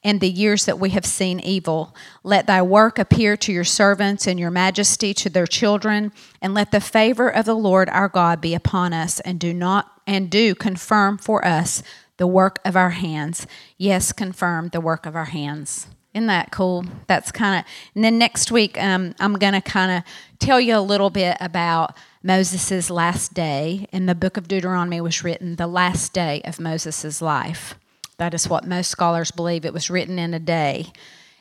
[0.04, 1.96] and the years that we have seen evil.
[2.24, 6.72] Let thy work appear to your servants and your majesty to their children, and let
[6.72, 10.56] the favor of the Lord our God be upon us, and do not and do
[10.56, 11.84] confirm for us
[12.18, 13.46] the work of our hands.
[13.78, 15.86] Yes, confirm the work of our hands.
[16.12, 16.86] Isn't that cool?
[17.06, 17.72] That's kind of.
[17.94, 20.04] And then next week, um, I'm going to kind of
[20.40, 21.96] tell you a little bit about
[22.28, 23.88] Moses' last day.
[23.94, 27.76] In the book of Deuteronomy was written the last day of Moses' life.
[28.18, 29.64] That is what most scholars believe.
[29.64, 30.88] It was written in a day.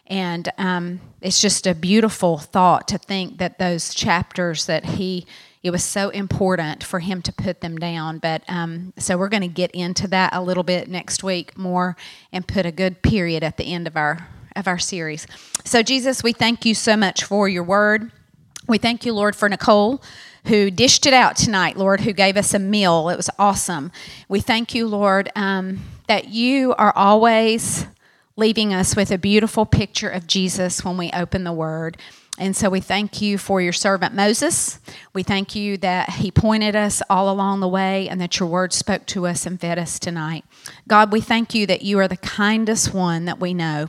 [0.07, 5.27] And um, it's just a beautiful thought to think that those chapters that he,
[5.65, 8.21] it was so important for him to put them down.
[8.21, 11.97] But um, so we're going to get into that a little bit next week more
[12.31, 15.27] and put a good period at the end of our of our series.
[15.65, 18.13] So Jesus, we thank you so much for your word.
[18.69, 20.03] We thank you, Lord, for Nicole
[20.47, 23.09] who dished it out tonight, Lord, who gave us a meal.
[23.09, 23.91] It was awesome.
[24.29, 27.87] We thank you, Lord, um, that you are always
[28.37, 31.97] leaving us with a beautiful picture of Jesus when we open the Word.
[32.39, 34.79] And so we thank you for your servant Moses.
[35.15, 38.75] We thank you that he pointed us all along the way and that your word
[38.75, 40.45] spoke to us and fed us tonight.
[40.87, 43.89] God, we thank you that you are the kindest one that we know.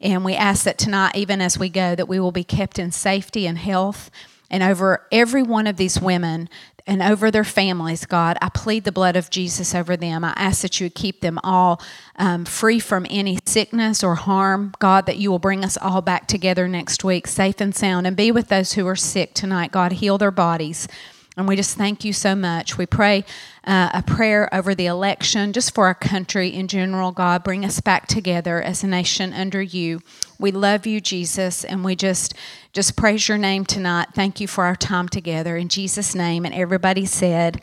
[0.00, 2.90] And we ask that tonight, even as we go, that we will be kept in
[2.90, 4.10] safety and health
[4.50, 6.48] and over every one of these women
[6.86, 8.36] and over their families, God.
[8.42, 10.22] I plead the blood of Jesus over them.
[10.22, 11.80] I ask that you would keep them all
[12.16, 14.74] um, free from any sickness or harm.
[14.78, 18.16] God, that you will bring us all back together next week, safe and sound, and
[18.16, 19.72] be with those who are sick tonight.
[19.72, 20.86] God, heal their bodies.
[21.36, 22.78] And we just thank you so much.
[22.78, 23.24] We pray
[23.66, 27.12] uh, a prayer over the election, just for our country in general.
[27.12, 30.00] God, bring us back together as a nation under you.
[30.38, 32.34] We love you, Jesus, and we just
[32.72, 34.08] just praise your name tonight.
[34.14, 36.44] Thank you for our time together in Jesus' name.
[36.44, 37.60] And everybody said,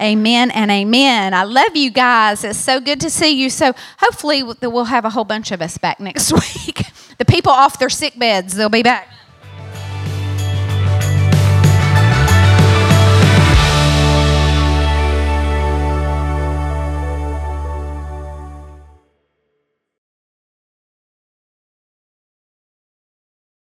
[0.00, 1.34] Amen and amen.
[1.34, 2.42] I love you guys.
[2.42, 3.48] It's so good to see you.
[3.48, 6.32] So hopefully we'll have a whole bunch of us back next
[6.66, 6.82] week.
[7.18, 9.08] the people off their sick beds, they'll be back.